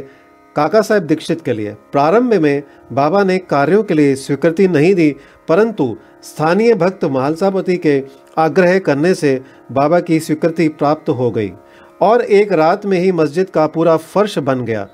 काका 0.56 0.80
साहब 0.80 1.02
दीक्षित 1.02 1.40
के 1.40 1.52
लिए। 1.52 1.72
प्रारंभ 1.92 2.34
में 2.34 2.62
बाबा 2.92 3.22
ने 3.24 3.38
कार्यों 3.40 3.82
के 3.82 3.94
लिए 3.94 4.14
स्वीकृति 4.14 4.68
नहीं 4.68 4.94
दी, 4.94 5.10
परंतु 5.48 5.96
स्थानीय 6.22 6.74
भक्त 6.74 7.04
महालसापति 7.04 7.76
के 7.76 8.02
आग्रह 8.38 8.78
करने 8.78 9.14
से 9.14 9.40
बाबा 9.72 10.00
की 10.00 10.20
स्वीकृति 10.20 10.68
प्राप्त 10.68 11.08
हो 11.10 11.30
गई 11.30 11.52
और 12.00 12.22
एक 12.22 12.52
रात 12.52 12.86
में 12.86 12.98
ही 12.98 13.12
मस्जिद 13.12 13.50
का 13.50 13.66
पूरा 13.66 13.96
फर्श 13.96 14.38
बन 14.38 14.64
गया। 14.64 14.86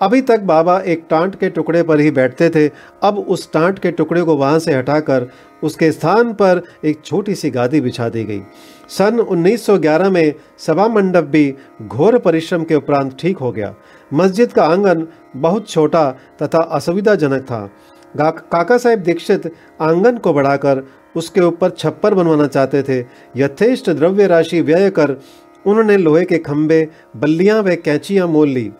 अभी 0.00 0.20
तक 0.22 0.40
बाबा 0.40 0.78
एक 0.80 1.04
टांट 1.10 1.34
के 1.34 1.48
टुकड़े 1.50 1.82
पर 1.82 2.00
ही 2.00 2.10
बैठते 2.10 2.48
थे। 2.50 2.66
अब 3.02 3.18
उस 3.18 3.52
टांट 3.52 3.78
के 3.78 3.90
टुकड़े 3.90 4.22
को 4.22 4.36
वहाँ 4.36 4.58
से 4.58 4.74
हटाकर 4.74 5.26
उसके 5.62 5.90
स्थान 5.92 6.32
पर 6.32 6.62
एक 6.84 7.00
छोटी 7.04 7.34
सी 7.34 7.50
गादी 7.50 7.80
बिछा 7.80 8.08
दी 8.08 8.24
गई। 8.24 8.40
सन 8.88 9.18
1911 9.20 10.10
में 10.10 10.34
सभा 10.58 10.86
मंडप 10.88 11.24
भी 11.24 11.54
घोर 11.82 12.18
परिश्रम 12.18 12.64
के 12.64 12.74
उपरांत 12.74 13.16
ठीक 13.20 13.38
हो 13.38 13.52
गया। 13.52 13.74
मस्जिद 14.10 14.52
का 14.52 14.64
आँगन 14.64 15.06
बहुत 15.36 15.68
छोटा 15.70 16.10
तथा 16.42 16.62
असुविधाजनक 16.72 17.42
था। 17.42 17.70
काका 18.14 18.78
साहेब 18.78 19.02
दीक्षित 19.02 19.52
आँगन 19.80 20.18
को 20.18 20.32
बढ़ाकर 20.32 20.86
उसके 21.16 21.40
ऊपर 21.40 21.70
छप्पर 21.70 22.14
बनवाना 22.14 22.46
चाहते 22.46 22.82
थे। 22.82 23.04
यथेष्ट 23.36 23.90
द्रव्य 23.90 24.26
राशि 24.26 24.60
व्यय 24.60 24.90
कर 24.90 25.16
उन्होंने 25.64 25.96
लोहे 25.96 26.24
के 26.24 26.38
खंभे, 26.38 26.88
बल्लियाँ 27.16 27.62
व 27.62 27.74
कैंचियाँ 27.74 28.26
मोल 28.26 28.48
ली। 28.48 28.70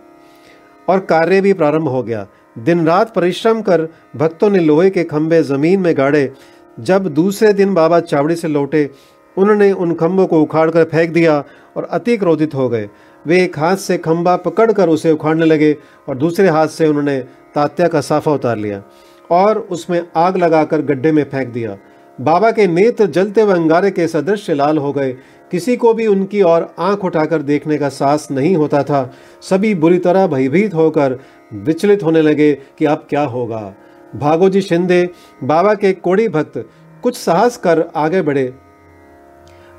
और 0.88 1.00
कार्य 1.00 1.40
भी 1.40 1.52
प्रारंभ 1.52 1.88
हो 1.88 2.02
गया। 2.02 2.26
दिन 2.58 2.86
रात 2.86 3.14
परिश्रम 3.14 3.60
कर 3.62 3.88
भक्तों 4.16 4.50
ने 4.50 4.58
लोहे 4.58 4.90
के 4.90 5.04
खंभे 5.04 5.42
ज़मीन 5.42 5.80
में 5.80 5.96
गाड़े। 5.96 6.32
जब 6.78 7.06
दूसरे 7.06 7.52
दिन 7.52 7.74
बाबा 7.74 8.00
चावड़ी 8.00 8.36
से 8.36 8.48
लौटे, 8.48 8.90
उन्होंने 9.36 9.72
उन 9.72 9.94
खंभों 9.94 10.26
को 10.26 10.40
उखाड़ 10.42 10.70
कर 10.70 10.84
फेंक 10.84 11.10
दिया 11.10 11.44
और 11.76 11.84
अति 11.84 12.16
क्रोधित 12.16 12.54
हो 12.54 12.68
गए। 12.68 12.88
वे 13.26 13.42
एक 13.44 13.58
हाथ 13.58 13.76
से 13.76 13.98
खंभा 13.98 14.36
पकड़कर 14.36 14.88
उसे 14.88 15.12
उखाड़ने 15.12 15.46
लगे 15.46 15.76
और 16.08 16.16
दूसरे 16.16 16.48
हाथ 16.48 16.68
से 16.68 16.86
उन्होंने 16.86 17.18
तात्या 17.54 17.88
का 17.88 18.00
साफा 18.00 18.32
उतार 18.32 18.56
लिया 18.56 18.82
और 19.30 19.58
उसमें 19.70 20.02
आग 20.16 20.36
लगाकर 20.36 20.82
गड्ढे 20.82 21.12
में 21.12 21.24
फेंक 21.24 21.48
दिया। 21.48 21.76
बाबा 22.18 22.50
के 22.50 22.66
नेत्र 22.66 23.06
जलते 23.06 23.40
हुए 23.40 23.54
अंगारे 23.54 23.90
के 23.90 24.06
सदृश 24.08 24.48
लाल 24.50 24.78
हो 24.78 24.92
गए। 24.92 25.16
किसी 25.50 25.76
को 25.76 25.94
भी 25.94 26.06
उनकी 26.06 26.42
ओर 26.42 26.74
आँख 26.78 27.04
उठाकर 27.04 27.42
देखने 27.42 27.78
का 27.78 27.88
साहस 27.88 28.28
नहीं 28.30 28.56
होता 28.56 28.82
था। 28.82 29.12
सभी 29.42 29.74
बुरी 29.74 29.98
तरह 29.98 30.26
भयभीत 30.26 30.74
होकर 30.74 31.18
विचलित 31.52 32.02
होने 32.02 32.22
लगे 32.22 32.52
कि 32.78 32.84
अब 32.84 33.06
क्या 33.10 33.22
होगा। 33.22 33.74
भागोजी 34.16 34.60
शिंदे, 34.60 35.08
बाबा 35.44 35.74
के 35.74 35.92
कोड़ी 35.92 36.28
भक्त, 36.28 36.68
कुछ 37.02 37.16
साहस 37.16 37.56
कर 37.56 37.84
आगे 37.96 38.22
बढ़े। 38.22 38.54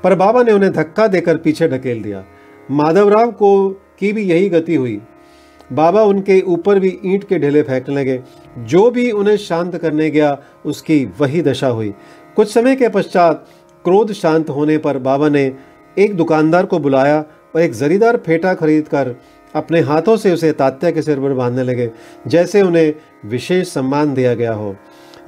पर 0.04 0.14
बाबा 0.14 0.42
ने 0.42 0.52
उन्हें 0.52 0.72
धक्का 0.72 1.06
देकर 1.06 1.36
पीछे 1.36 1.68
ढकेल 1.68 2.02
दिया। 2.02 2.24
माधवराव 2.70 3.30
को 3.30 3.70
की 3.70 4.12
भी 4.12 4.22
यही 4.22 4.48
गति 4.48 4.74
हुई। 4.74 5.00
बाबा 5.72 6.02
उनके 6.02 6.40
ऊपर 6.40 6.78
भी 6.78 6.98
ईंट 7.04 7.24
के 7.24 7.38
ढेले 7.38 7.62
फेंकने 7.62 7.96
लगे। 7.96 8.20
जो 8.58 8.90
भी 8.90 9.10
उन्हें 9.10 9.36
शांत 9.36 9.76
करने 9.76 10.10
गया, 10.10 10.38
उसकी 10.66 11.04
वही 11.04 11.42
दशा 11.42 11.68
हुई। 11.68 11.94
कुछ 12.36 12.54
समय 12.54 12.76
के 12.76 12.88
पश्चात 12.88 13.46
क्रोध 13.84 14.12
शांत 14.12 14.50
होने 14.50 14.76
पर 14.78 14.98
बाबा 14.98 15.28
ने 15.28 15.44
एक 15.96 16.16
दुकानदार 16.16 16.66
को 16.66 16.78
बुलाया 16.78 17.18
और 17.54 17.60
एक 17.60 17.72
जरीदार 17.72 18.16
फेटा 18.16 18.54
खरीद 18.54 18.88
कर 18.88 19.14
अपने 19.54 19.80
हाथों 19.80 20.16
से 20.16 20.32
उसे 20.32 20.50
तात्या 20.52 20.90
के 20.90 21.02
सिर 21.02 21.20
पर 21.20 21.32
बांधने 21.34 21.62
लगे, 21.62 21.90
जैसे 22.26 22.62
उन्हें 22.62 22.94
विशेष 23.26 23.68
सम्मान 23.68 24.14
दिया 24.14 24.34
गया 24.34 24.52
हो। 24.52 24.74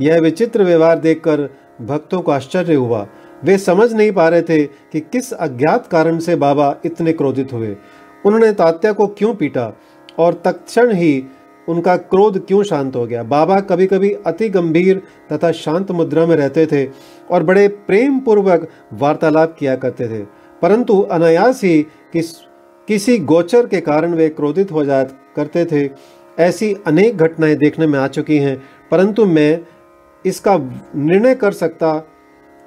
यह 0.01 0.21
विचित्र 0.21 0.65
व्यवहार 0.65 0.99
देखकर 0.99 1.49
भक्तों 1.81 2.21
को 2.21 2.33
आश्चर्य 2.33 2.75
हुआ। 2.75 3.07
वे 3.45 3.57
समझ 3.59 3.93
नहीं 3.93 4.13
पा 4.13 4.29
रहे 4.29 4.43
थे 4.43 4.65
कि 4.65 5.01
किस 5.03 5.33
अज्ञात 5.33 5.87
कारण 5.87 6.19
से 6.19 6.37
बाबा 6.37 6.75
इतने 6.85 7.13
क्रोधित 7.13 7.53
हुए। 7.53 7.77
उन्होंने 8.25 8.53
तात्या 8.53 8.93
को 8.93 9.07
क्यों 9.09 9.35
पीटा 9.35 9.73
और 10.19 10.41
तत्क्षण 10.45 10.93
ही 10.93 11.25
उनका 11.69 11.97
क्रोध 11.97 12.47
क्यों 12.47 12.63
शांत 12.63 12.97
हो 12.97 13.07
गया? 13.07 13.23
बाबा 13.23 13.61
कभी 13.61 13.87
कभी 13.87 14.11
अति 14.27 14.49
गंभीर 14.49 15.03
तथा 15.33 15.53
शांत 15.53 15.91
मुद्रा 15.91 16.27
में 16.27 16.37
रहते 16.37 16.67
थे 16.67 16.87
और 17.31 17.43
बड़े 17.43 17.69
प्रेम 17.69 18.19
पूर्वक 18.19 18.69
वार्तालाप 18.93 19.57
किया 19.59 19.77
करते 19.77 20.09
थे। 20.09 20.23
परंतु 20.63 21.01
अनायास 21.01 21.65
ही 21.65 21.83
किस, 22.13 22.33
किसी 22.89 23.19
गोचर 23.19 23.67
के 23.67 23.81
कारण 23.81 24.15
वे 24.15 24.29
क्रोधित 24.29 24.73
हो 24.73 24.85
जा 24.85 25.03
करते 25.37 25.65
थे। 25.65 25.91
ऐसी 26.39 26.77
अनेक 26.87 27.17
घटनाएँ 27.17 27.55
देखने 27.55 27.87
में 27.87 27.99
आ 27.99 28.07
चुकी 28.09 28.39
हैं, 28.39 28.63
परंतु 28.91 29.27
मैं 29.27 29.61
इसका 30.27 30.57
निर्णय 30.97 31.35
कर 31.35 31.53
सकता 31.53 31.99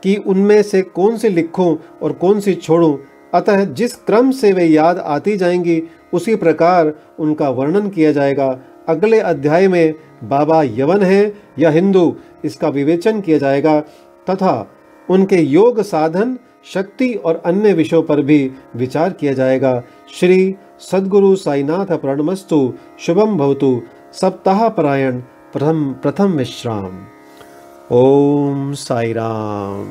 कि 0.04 0.16
उनमें 0.16 0.62
से 0.64 0.82
कौन 0.82 1.18
सी 1.18 1.30
लिखूं 1.30 1.76
और 2.02 2.14
कौन 2.14 2.40
सी 2.40 2.54
छोड़ूं। 2.54 2.98
अतः 3.34 3.64
जिस 3.64 3.96
क्रम 3.96 4.32
से 4.32 4.52
वे 4.54 4.66
याद 4.66 4.98
आती 4.98 5.38
जाएँगी, 5.38 5.84
उसी 6.14 6.36
प्रकार 6.36 6.94
उनका 7.20 7.50
वर्णन 7.50 7.90
किया 7.90 8.12
जाएगा। 8.12 8.60
अगले 8.88 9.20
अध्याय 9.20 9.68
में 9.68 9.94
बाबा 10.24 10.64
यवन 10.64 11.02
है 11.02 11.34
या 11.60 11.70
हिंदू, 11.70 12.16
इसका 12.46 12.68
विवेचन 12.68 13.22
किया 13.22 13.38
जाएगा, 13.38 13.80
तथा 14.30 14.72
उनके 15.10 15.38
योग 15.38 15.82
साधन, 15.82 16.38
शक्ति 16.74 17.14
और 17.14 17.42
अन्य 17.46 17.74
विषयों 17.74 18.04
पर 18.04 18.22
भी 18.22 18.52
विचार 18.76 19.10
किया 19.10 19.34
जाएगा। 19.34 19.84
श्री 20.20 20.56
सदगुरु 20.80 21.36
साईनाथ 21.36 21.98
प्रणमस्तु, 21.98 22.74
शुभम 23.00 23.38
भवतु, 23.38 23.82
सप्ताह 24.14 24.70
परायण, 24.70 25.20
प्रथम 25.54 25.94
प्रथम 25.94 26.32
विश्राम। 26.32 27.00
ओम 27.92 28.74
साई 28.74 29.14
राम 29.14 29.86